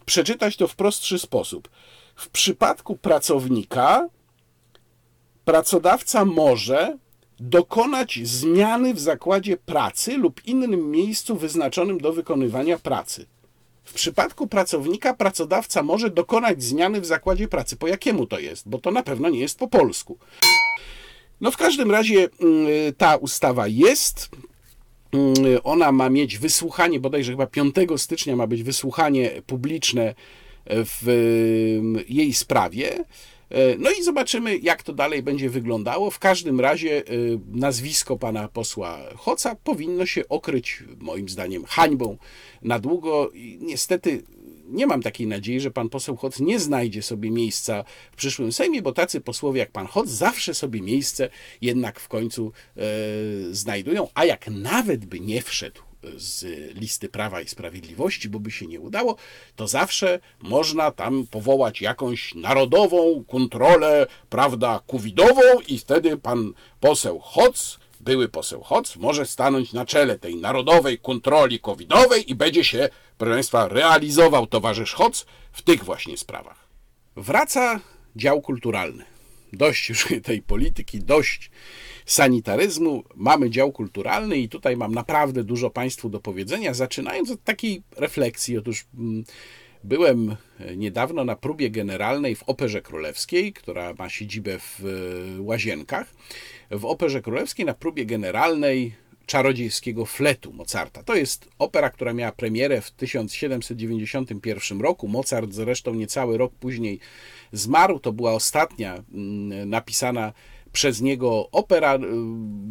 [0.05, 1.69] przeczytać to w prostszy sposób.
[2.15, 4.09] W przypadku pracownika
[5.45, 6.97] pracodawca może
[7.39, 13.25] dokonać zmiany w zakładzie pracy lub innym miejscu wyznaczonym do wykonywania pracy.
[13.85, 17.77] W przypadku pracownika pracodawca może dokonać zmiany w zakładzie pracy.
[17.77, 18.69] Po jakiemu to jest?
[18.69, 20.17] Bo to na pewno nie jest po polsku.
[21.41, 22.67] No w każdym razie mm,
[22.97, 24.29] ta ustawa jest.
[25.11, 30.15] Mm, ona ma mieć wysłuchanie, bodajże chyba 5 stycznia ma być wysłuchanie publiczne
[30.65, 31.09] w
[31.79, 33.05] mm, jej sprawie.
[33.55, 36.11] E, no i zobaczymy, jak to dalej będzie wyglądało.
[36.11, 37.11] W każdym razie e,
[37.51, 42.17] nazwisko pana posła Hoca powinno się okryć, moim zdaniem, hańbą
[42.61, 43.31] na długo.
[43.33, 44.23] I niestety
[44.69, 48.81] nie mam takiej nadziei, że pan poseł Hoc nie znajdzie sobie miejsca w przyszłym Sejmie,
[48.81, 51.29] bo tacy posłowie jak pan Hoc zawsze sobie miejsce
[51.61, 52.81] jednak w końcu e,
[53.51, 55.81] znajdują, a jak nawet by nie wszedł
[56.15, 56.45] z
[56.75, 59.15] listy Prawa i Sprawiedliwości, bo by się nie udało,
[59.55, 67.79] to zawsze można tam powołać jakąś narodową kontrolę, prawda, covidową i wtedy pan poseł Hoc,
[67.99, 73.33] były poseł Hoc, może stanąć na czele tej narodowej kontroli covidowej i będzie się, proszę
[73.33, 76.67] Państwa, realizował towarzysz Hoc w tych właśnie sprawach.
[77.15, 77.79] Wraca
[78.15, 79.14] dział kulturalny.
[79.55, 81.51] Dość już tej polityki, dość
[82.05, 87.83] sanitaryzmu, mamy dział kulturalny i tutaj mam naprawdę dużo Państwu do powiedzenia, zaczynając od takiej
[87.97, 88.57] refleksji.
[88.57, 89.23] Otóż mm,
[89.83, 90.35] byłem
[90.75, 94.79] niedawno na próbie generalnej w Operze Królewskiej, która ma siedzibę w
[95.37, 96.13] e, Łazienkach.
[96.71, 98.95] W Operze Królewskiej na próbie generalnej
[99.25, 101.03] czarodziejskiego fletu Mozarta.
[101.03, 105.07] To jest opera, która miała premierę w 1791 roku.
[105.07, 106.99] Mozart zresztą niecały rok później
[107.51, 107.99] zmarł.
[107.99, 110.33] To była ostatnia mm, napisana
[110.75, 111.99] przez niego opera y,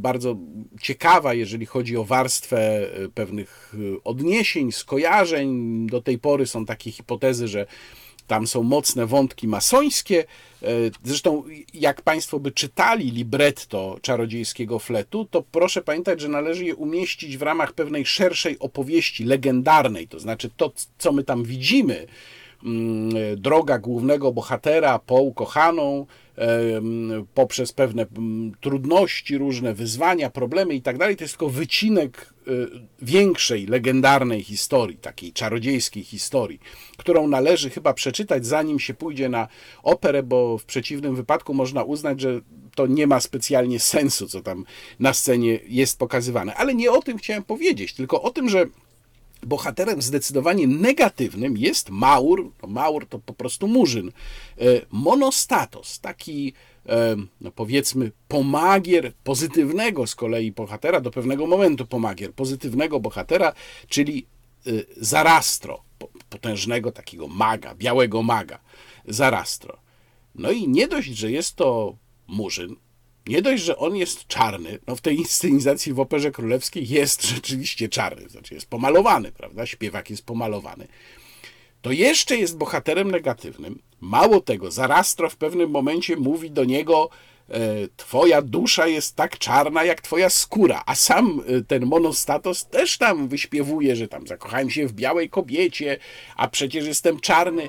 [0.06, 0.36] bardzo
[0.80, 5.86] ciekawa, jeżeli chodzi o warstwę y, pewnych y, odniesień, skojarzeń.
[5.86, 7.66] Do tej pory są takie hipotezy, że
[8.26, 10.24] tam są mocne wątki masońskie.
[11.04, 11.44] Zresztą,
[11.74, 17.42] jak Państwo by czytali libretto czarodziejskiego fletu, to proszę pamiętać, że należy je umieścić w
[17.42, 20.08] ramach pewnej szerszej opowieści legendarnej.
[20.08, 22.06] To znaczy, to, co my tam widzimy,
[23.36, 26.06] droga głównego bohatera po ukochaną,
[27.34, 28.06] poprzez pewne
[28.60, 31.16] trudności, różne wyzwania, problemy i tak dalej.
[31.16, 32.50] To jest tylko wycinek e,
[33.02, 36.60] większej, legendarnej historii, takiej czarodziejskiej historii,
[36.96, 39.48] którą należy chyba przeczytać, zanim się pójdzie na
[39.82, 42.40] operę, bo w przeciwnym wypadku można uznać, że
[42.74, 44.64] to nie ma specjalnie sensu, co tam
[45.00, 46.54] na scenie jest pokazywane.
[46.54, 48.66] Ale nie o tym chciałem powiedzieć, tylko o tym, że
[49.46, 56.52] bohaterem zdecydowanie negatywnym jest Maur, no Maur to po prostu murzyn, e, monostatos, taki
[56.86, 63.52] e, no powiedzmy pomagier pozytywnego z kolei bohatera, do pewnego momentu pomagier pozytywnego bohatera,
[63.88, 64.26] czyli
[64.66, 65.82] e, Zarastro,
[66.30, 68.58] potężnego takiego maga, białego maga,
[69.08, 69.78] Zarastro.
[70.34, 72.76] No i nie dość, że jest to murzyn,
[73.26, 77.88] nie dość, że on jest czarny, no w tej inscenizacji w Operze Królewskiej jest rzeczywiście
[77.88, 79.66] czarny, znaczy jest pomalowany, prawda?
[79.66, 80.88] Śpiewak jest pomalowany.
[81.82, 83.78] To jeszcze jest bohaterem negatywnym.
[84.00, 87.10] Mało tego, Zarastro w pewnym momencie mówi do niego,
[87.48, 87.58] e,
[87.96, 93.28] twoja dusza jest tak czarna jak twoja skóra, a sam e, ten monostatos też tam
[93.28, 95.98] wyśpiewuje, że tam zakochałem się w białej kobiecie,
[96.36, 97.68] a przecież jestem czarny.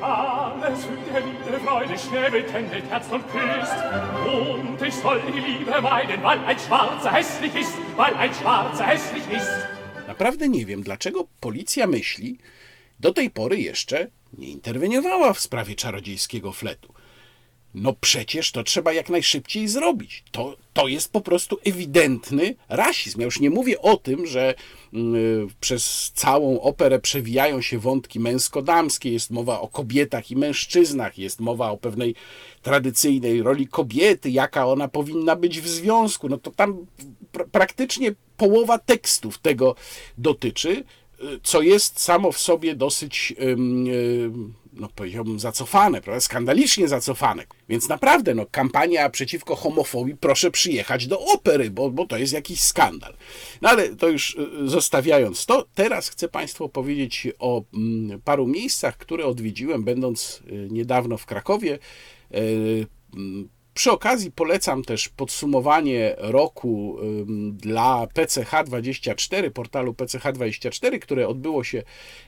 [0.00, 2.52] Alles für der Liebe Freude schnäbelt,
[2.90, 3.78] Herz und küsst.
[4.26, 9.22] Und ich soll die Liebe meiden, weil ein Schwarzer hässlich ist, weil ein Schwarzer hässlich
[9.30, 9.50] ist.
[10.08, 12.38] Naprawdę nie wiem, dlaczego policja myśli,
[13.00, 16.94] do tej pory jeszcze nie interweniowała w sprawie czarodziejskiego fletu.
[17.74, 20.24] No przecież to trzeba jak najszybciej zrobić.
[20.32, 23.20] To, to jest po prostu ewidentny rasizm.
[23.20, 24.54] Ja już nie mówię o tym, że
[24.94, 24.96] y,
[25.60, 31.70] przez całą operę przewijają się wątki męsko-damskie, jest mowa o kobietach i mężczyznach, jest mowa
[31.70, 32.14] o pewnej
[32.62, 36.28] tradycyjnej roli kobiety, jaka ona powinna być w związku.
[36.28, 36.86] No to tam
[37.32, 39.74] pr praktycznie połowa tekstów tego
[40.18, 40.84] dotyczy
[41.42, 43.34] co jest samo w sobie dosyć,
[44.76, 46.20] no powiedziałbym, zacofane, prawda?
[46.20, 47.44] skandalicznie zacofane.
[47.68, 52.60] Więc naprawdę, no, kampania przeciwko homofobii, proszę przyjechać do opery, bo, bo to jest jakiś
[52.60, 53.14] skandal.
[53.62, 58.96] No ale to już y, zostawiając to, teraz chcę Państwu powiedzieć o mm, paru miejscach,
[58.96, 61.78] które odwiedziłem, będąc y, niedawno w Krakowie.
[63.74, 66.98] Y, przy okazji polecam też podsumowanie roku
[67.52, 71.82] dla PCH24, portalu PCH24, które odbyło się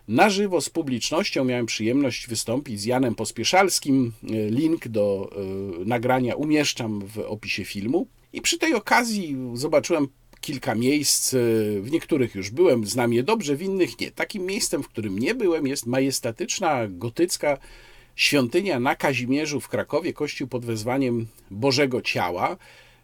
[0.09, 1.45] na żywo z publicznością.
[1.45, 4.13] Miałem przyjemność wystąpić z Janem Pospieszalskim.
[4.51, 5.31] Link do
[5.83, 8.07] y, nagrania umieszczam w opisie filmu.
[8.33, 10.09] I przy tej okazji zobaczyłem
[10.41, 14.11] kilka miejsc, y, w niektórych już byłem, znam je dobrze, w innych nie.
[14.11, 17.59] Takim miejscem, w którym nie byłem, jest majestatyczna, gotycka
[18.17, 22.57] świątynia na Kazimierzu w Krakowie, kościół pod wezwaniem Bożego Ciała.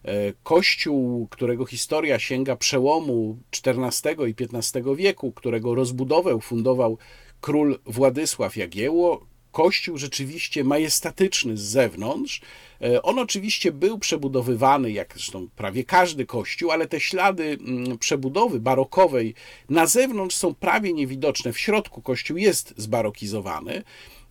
[0.05, 6.97] E, kościół, którego historia sięga przełomu XIV i XV wieku, którego rozbudowę fundował
[7.41, 9.25] król Władysław Jagiełło.
[9.51, 12.41] Kościół rzeczywiście majestatyczny z zewnątrz.
[12.81, 18.59] E, on oczywiście był przebudowywany, jak zresztą prawie każdy kościół, ale te ślady mm, przebudowy
[18.59, 19.33] barokowej
[19.69, 21.53] na zewnątrz są prawie niewidoczne.
[21.53, 23.83] W środku kościół jest zbarokizowany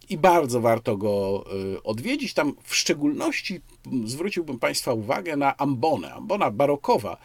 [0.09, 1.45] i bardzo warto go
[1.75, 2.35] y, odwiedzić.
[2.35, 3.61] Tam w szczególności
[4.05, 7.17] zwróciłbym Państwa uwagę na ambonę, ambona barokowa,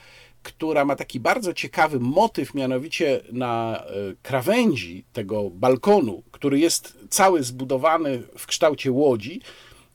[0.43, 7.43] która ma taki bardzo ciekawy motyw, mianowicie na y, krawędzi tego balkonu, który jest cały
[7.43, 9.41] zbudowany w kształcie łodzi,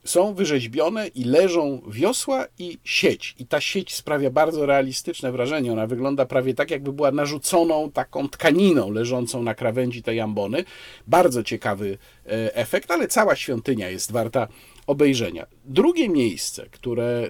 [0.03, 3.35] są wyrzeźbione i leżą wiosła i sieć.
[3.39, 5.71] I ta sieć sprawia bardzo realistyczne wrażenie.
[5.71, 10.63] Ona wygląda prawie tak, jakby była narzuconą taką tkaniną leżącą na krawędzi tej ambony.
[11.07, 14.47] Bardzo ciekawy e, efekt, ale cała świątynia jest warta
[14.87, 15.45] obejrzenia.
[15.65, 17.29] Drugie miejsce, które e,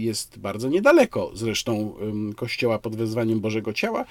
[0.00, 1.94] jest bardzo niedaleko zresztą
[2.36, 4.04] kościoła pod wezwaniem Bożego Ciała,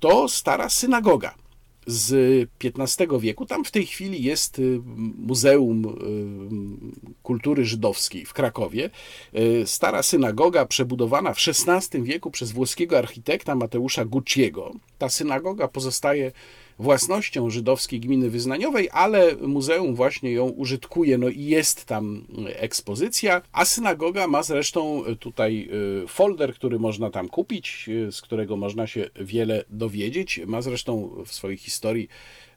[0.00, 1.41] to stara synagoga
[1.86, 3.46] z XV wieku.
[3.46, 4.80] Tam w tej chwili jest y,
[5.18, 8.90] Muzeum y, Kultury Żydowskiej w Krakowie.
[9.34, 14.72] Y, stara synagoga przebudowana w XVI wieku przez włoskiego architekta Mateusza Gucciego.
[14.98, 16.32] Ta synagoga pozostaje
[16.78, 23.64] własnością żydowskiej gminy wyznaniowej, ale muzeum właśnie ją użytkuje, no i jest tam ekspozycja, a
[23.64, 25.68] synagoga ma zresztą tutaj
[26.04, 30.40] y, folder, który można tam kupić, y, z którego można się wiele dowiedzieć.
[30.46, 32.08] Ma zresztą w swojej historii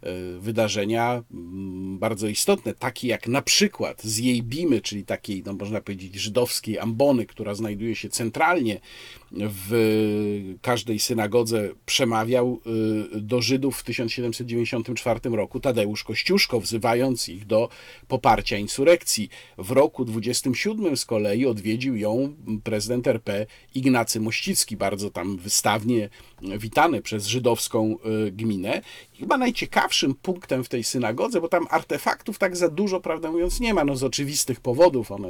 [0.03, 5.53] y, wydarzenia mm, bardzo istotne, takie jak na przykład z jej bimy, czyli takiej, no
[5.53, 8.79] można powiedzieć, żydowskiej ambony, która znajduje się centralnie
[9.31, 12.59] w każdej synagodze przemawiał
[13.15, 17.69] y, do Żydów w 1794 roku Tadeusz Kościuszko, wzywając ich do
[18.07, 19.29] poparcia insurekcji.
[19.57, 23.45] W roku 27 z kolei odwiedził ją prezydent RP
[23.75, 26.09] Ignacy Mościcki, bardzo tam wystawnie
[26.41, 27.95] witany przez żydowską
[28.27, 28.81] y, gminę.
[29.19, 33.73] Chyba najciekawszym punktem w tej synagodze, bo tam artefaktów tak za dużo, prawdę mówiąc, nie
[33.73, 35.29] ma, no z oczywistych powodów, one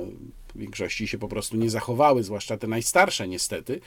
[0.56, 3.82] większości się po prostu nie zachowały, zwłaszcza te najstarsze niestety,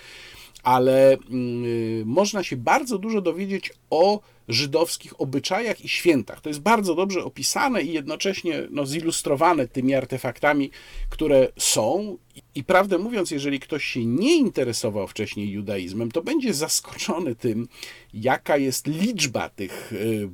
[0.63, 6.41] ale y, można się bardzo dużo dowiedzieć o żydowskich obyczajach i świętach.
[6.41, 10.71] To jest bardzo dobrze opisane i jednocześnie no, zilustrowane tymi artefaktami,
[11.11, 12.19] które są.
[12.55, 17.69] I prawdę mówiąc, jeżeli ktoś się nie interesował wcześniej judaizmem, to będzie zaskoczony tym,
[18.15, 20.29] jaka jest liczba tych y,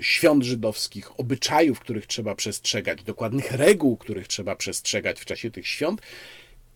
[0.00, 6.02] świąt żydowskich, obyczajów, których trzeba przestrzegać, dokładnych reguł, których trzeba przestrzegać w czasie tych świąt.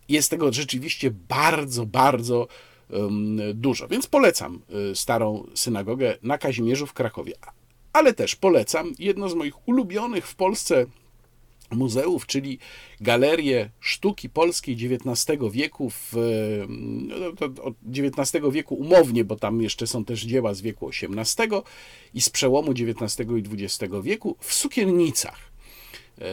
[0.08, 2.48] Jest tego rzeczywiście bardzo, bardzo
[3.54, 3.88] dużo.
[3.88, 4.60] Więc polecam
[4.90, 7.32] y, starą synagogę na Kazimierzu w Krakowie.
[7.92, 10.86] Ale też polecam jedno z moich ulubionych w Polsce
[11.70, 12.58] muzeów, czyli
[13.00, 16.12] galerię sztuki polskiej XIX wieku, w,
[16.68, 17.26] no,
[17.62, 21.48] od XIX wieku umownie, bo tam jeszcze są też dzieła z wieku XVIII
[22.14, 25.38] i z przełomu XIX i XX wieku w Sukiennicach.
[26.18, 26.24] E,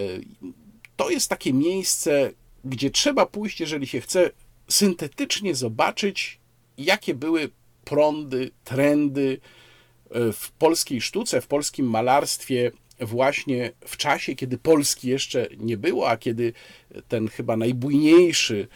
[0.95, 2.31] to jest takie miejsce,
[2.65, 4.31] gdzie trzeba pójść, jeżeli się chce
[4.67, 6.39] syntetycznie zobaczyć,
[6.77, 7.49] jakie były
[7.85, 9.39] prądy, trendy
[10.11, 16.09] e, w polskiej sztuce, w polskim malarstwie właśnie w czasie, kiedy Polski jeszcze nie było,
[16.09, 16.53] a kiedy
[17.07, 18.67] ten chyba najbujniejszy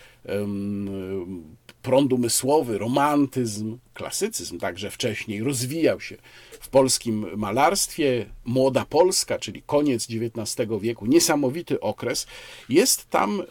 [1.81, 6.17] prąd umysłowy, romantyzm, klasycyzm także wcześniej rozwijał się
[6.59, 8.25] w polskim malarstwie.
[8.45, 12.27] Młoda Polska, czyli koniec XIX wieku, niesamowity okres.
[12.69, 13.43] Jest tam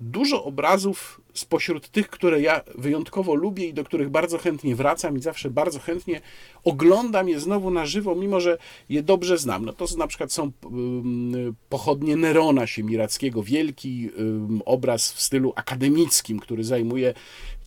[0.00, 5.22] dużo obrazów spośród tych, które ja wyjątkowo lubię i do których bardzo chętnie wracam i
[5.22, 6.20] zawsze bardzo chętnie
[6.64, 8.58] oglądam je znowu na żywo, mimo że
[8.88, 9.64] je dobrze znam.
[9.64, 10.52] No to na przykład są
[11.68, 14.10] pochodnie Nerona Siemirackiego, wielki
[14.64, 17.14] obraz w stylu akademickim, który zajmuje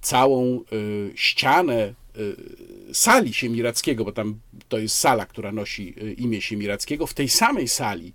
[0.01, 4.39] całą y, ścianę y, sali Siemirackiego, bo tam
[4.69, 7.07] to jest sala, która nosi y, imię Siemirackiego.
[7.07, 8.13] W tej samej sali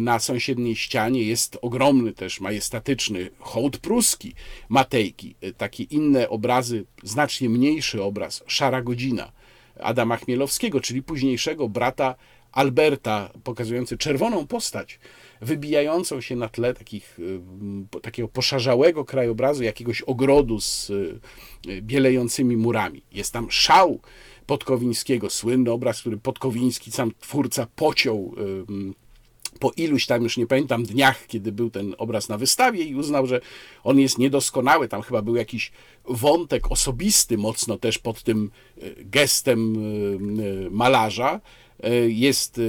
[0.00, 4.34] na sąsiedniej ścianie jest ogromny też majestatyczny hołd pruski
[4.68, 5.34] Matejki.
[5.56, 9.32] Takie inne obrazy, znacznie mniejszy obraz, Szara Godzina
[9.80, 12.14] Adama Chmielowskiego, czyli późniejszego brata
[12.52, 14.98] Alberta, pokazujący czerwoną postać
[15.40, 17.18] wybijającą się na tle takich,
[18.02, 20.92] takiego poszarzałego krajobrazu, jakiegoś ogrodu z
[21.80, 23.02] bielejącymi murami.
[23.12, 24.00] Jest tam szał
[24.46, 28.34] Podkowińskiego, słynny obraz, który Podkowiński, sam twórca, pociął
[29.58, 33.26] po iluś tam, już nie pamiętam, dniach, kiedy był ten obraz na wystawie i uznał,
[33.26, 33.40] że
[33.84, 34.88] on jest niedoskonały.
[34.88, 35.72] Tam chyba był jakiś
[36.04, 41.40] wątek osobisty mocno też pod tym e, gestem e, malarza.
[41.82, 42.60] E, jest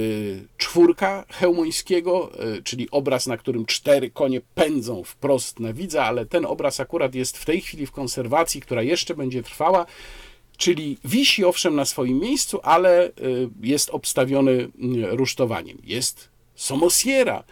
[0.56, 2.30] czwórka Chełmońskiego,
[2.64, 7.38] czyli obraz, na którym cztery konie pędzą wprost na widza, ale ten obraz akurat jest
[7.38, 9.86] w tej chwili w konserwacji, która jeszcze będzie trwała.
[10.56, 13.12] Czyli wisi owszem na swoim miejscu, ale
[13.62, 14.68] jest obstawiony
[15.10, 15.78] rusztowaniem.
[15.84, 17.44] Jest Somosiera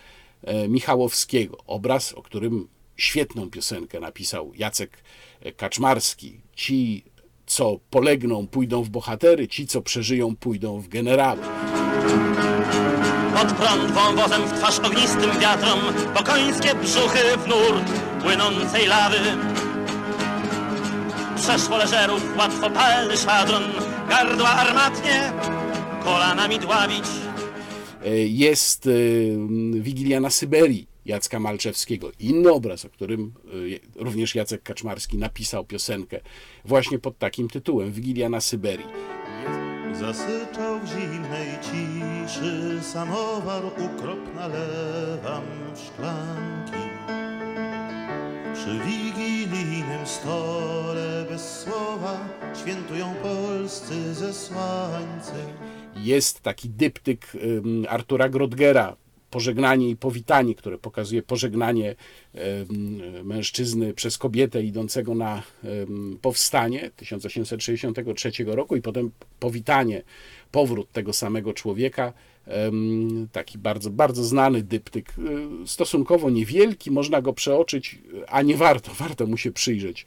[0.45, 1.59] e, Michałowskiego.
[1.67, 4.99] Obraz, o którym świetną piosenkę napisał Jacek
[5.41, 6.41] e, Kaczmarski.
[6.57, 7.05] Ci,
[7.47, 11.43] co polegną, pójdą w bohatery, ci, co przeżyją, pójdą w generały.
[13.37, 15.79] Pod prąd wąwozem w twarz ognistym wiatrom,
[16.15, 17.91] po końskie brzuchy w nurt
[18.23, 19.19] płynącej lawy.
[21.37, 23.63] Przeszło leżerów łatwopalny szwadron,
[24.09, 25.33] gardła armatnie
[26.05, 27.05] kolanami dławić.
[28.05, 28.91] E, jest e,
[29.81, 32.11] Wigilia na Syberii Jacka Malczewskiego.
[32.21, 33.33] Inny obraz, o którym
[33.97, 36.21] e, również Jacek Kaczmarski napisał piosenkę
[36.65, 38.87] właśnie pod takim tytułem Wigilia na Syberii.
[39.93, 45.45] Zasyczał w zimnej ciszy samowar ukropna lewam
[45.75, 46.83] w szklanki.
[48.55, 52.29] Przy wigilijnym stole bez słowa
[52.63, 55.33] świętują polscy zesłańcy
[56.05, 57.33] jest taki dyptyk
[57.89, 58.97] Artura Grodgera,
[59.31, 61.95] pożegnanie i powitanie, które pokazuje pożegnanie
[63.25, 65.43] mężczyzny przez kobietę idącego na
[66.23, 70.03] powstanie 1863 roku i potem powitanie,
[70.51, 72.13] powrót tego samego człowieka.
[73.33, 75.15] Taki bardzo, bardzo znany dyptyk,
[75.63, 77.99] y, stosunkowo niewielki, można go przeoczyć,
[78.29, 80.07] a nie warto, warto mu się przyjrzeć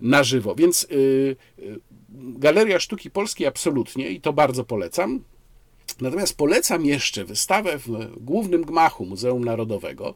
[0.00, 0.54] na żywo.
[0.54, 1.80] Więc y, y,
[2.16, 5.20] Galeria Sztuki Polskiej absolutnie i to bardzo polecam.
[6.00, 10.14] Natomiast polecam jeszcze wystawę w głównym gmachu Muzeum Narodowego.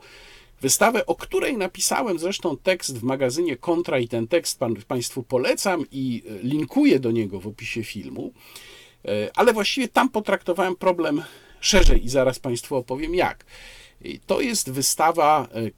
[0.60, 5.84] Wystawę, o której napisałem zresztą tekst w magazynie Kontra i ten tekst pan, Państwu polecam
[5.92, 8.32] i e, linkuję do niego w opisie filmu.
[9.04, 11.22] E, ale właściwie tam potraktowałem problem
[11.60, 13.44] szerzej i zaraz Państwu opowiem jak.
[14.26, 15.70] To jest wystawa e,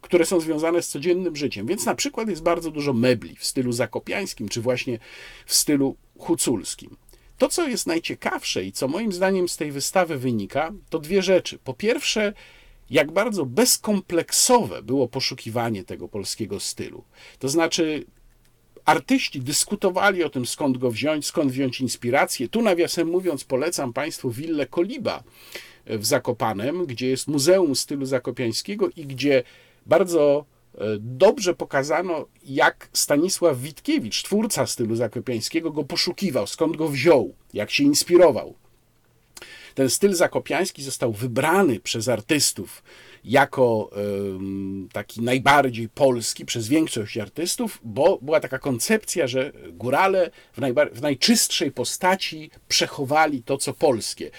[0.00, 1.66] które są związane z codziennym życiem.
[1.66, 4.98] Więc na przykład jest bardzo dużo mebli w stylu zakopiańskim, czy właśnie
[5.46, 6.96] w stylu huculskim.
[7.38, 11.58] To, co jest najciekawsze i co moim zdaniem z tej wystawy wynika, to dwie rzeczy.
[11.64, 12.32] Po pierwsze,
[12.90, 17.04] jak bardzo bezkompleksowe było poszukiwanie tego polskiego stylu.
[17.38, 18.06] To znaczy,
[18.84, 22.48] artyści dyskutowali o tym, skąd go wziąć, skąd wziąć inspirację.
[22.48, 25.22] Tu, nawiasem mówiąc, polecam Państwu willę Koliba
[25.86, 29.42] w Zakopanem, gdzie jest Muzeum Stylu Zakopiańskiego i gdzie
[29.86, 30.44] bardzo
[30.74, 37.70] e, dobrze pokazano, jak Stanisław Witkiewicz, twórca stylu zakopiańskiego, go poszukiwał, skąd go wziął, jak
[37.70, 38.54] się inspirował.
[39.74, 42.82] Ten styl zakopiański został wybrany przez artystów
[43.24, 43.90] jako
[44.92, 50.60] taki najbardziej polski przez większość artystów, bo była taka koncepcja, że górale w,
[50.92, 54.30] w najczystszej postaci przechowali to, co polskie.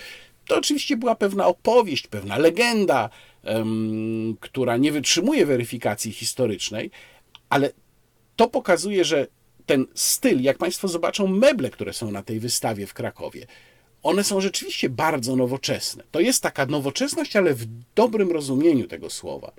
[0.48, 3.10] To oczywiście była pewna opowieść, pewna legenda,
[4.40, 6.92] która nie wytrzymuje weryfikacji historycznej,
[7.50, 7.72] ale
[8.36, 9.28] to pokazuje, że
[9.66, 13.46] ten styl, jak Państwo zobaczą meble, które są na tej wystawie w Krakowie,
[14.06, 16.04] one są rzeczywiście bardzo nowoczesne.
[16.12, 17.66] To jest taka nowoczesność, ale w
[17.96, 19.52] dobrym rozumieniu tego słowa.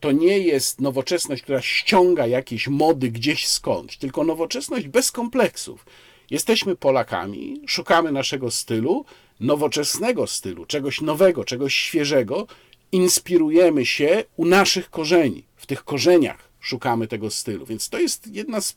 [0.00, 5.86] To nie jest nowoczesność, która ściąga jakieś mody gdzieś skądś, tylko nowoczesność bez kompleksów.
[6.30, 9.04] Jesteśmy Polakami, szukamy naszego stylu,
[9.40, 12.46] nowoczesnego stylu, czegoś nowego, czegoś świeżego,
[12.92, 17.66] inspirujemy się u naszych korzeni, w tych korzeniach szukamy tego stylu.
[17.66, 18.76] Więc to jest jedna z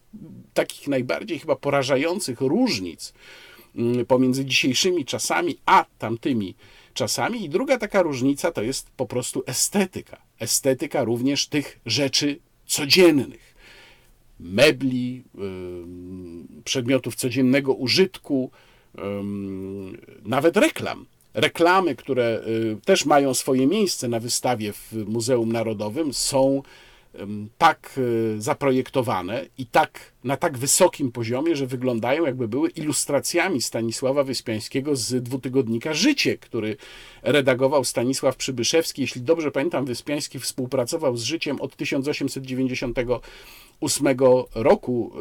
[0.53, 3.13] takich najbardziej chyba porażających różnic
[4.07, 6.55] pomiędzy dzisiejszymi czasami a tamtymi
[6.93, 7.43] czasami.
[7.43, 10.21] I druga taka różnica to jest po prostu estetyka.
[10.39, 13.51] Estetyka również tych rzeczy codziennych
[14.39, 15.23] mebli,
[16.63, 18.51] przedmiotów codziennego użytku,
[20.25, 21.05] nawet reklam.
[21.33, 26.63] Reklamy, które y, też mają swoje miejsce na wystawie w Muzeum Narodowym, są
[27.57, 34.23] tak y, zaprojektowane i tak na tak wysokim poziomie, że wyglądają jakby były ilustracjami Stanisława
[34.23, 36.77] Wyspiańskiego z dwutygodnika Życie, który
[37.23, 39.01] redagował Stanisław Przybyszewski.
[39.01, 44.07] Jeśli dobrze pamiętam, Wyspiański współpracował z Życiem od 1898
[44.55, 45.11] roku,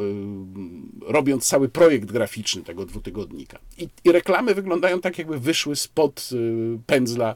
[1.01, 3.59] robiąc cały projekt graficzny tego dwutygodnika.
[3.77, 7.35] I, I reklamy wyglądają tak, jakby wyszły spod y, pędzla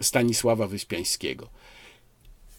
[0.00, 1.48] Stanisława Wyspiańskiego.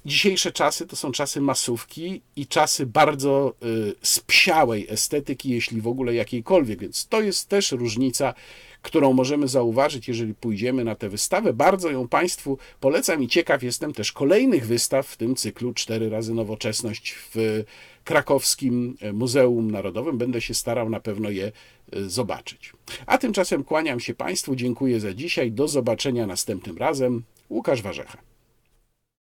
[0.06, 6.14] Dzisiejsze czasy to są czasy masówki i czasy bardzo y, spsiałej estetyki, jeśli w ogóle
[6.14, 8.34] jakiejkolwiek, więc to jest też różnica,
[8.82, 11.54] którą możemy zauważyć, jeżeli pójdziemy na tę wystawę.
[11.54, 16.34] Bardzo ją Państwu polecam i ciekaw jestem też kolejnych wystaw w tym cyklu Cztery razy
[16.34, 17.64] Nowoczesność w
[18.04, 20.18] krakowskim Muzeum Narodowym.
[20.18, 21.52] Będę się starał na pewno je
[21.96, 22.74] y, zobaczyć.
[23.06, 27.24] A tymczasem kłaniam się Państwu, dziękuję za dzisiaj, do zobaczenia następnym razem.
[27.50, 28.35] Łukasz Warzecha.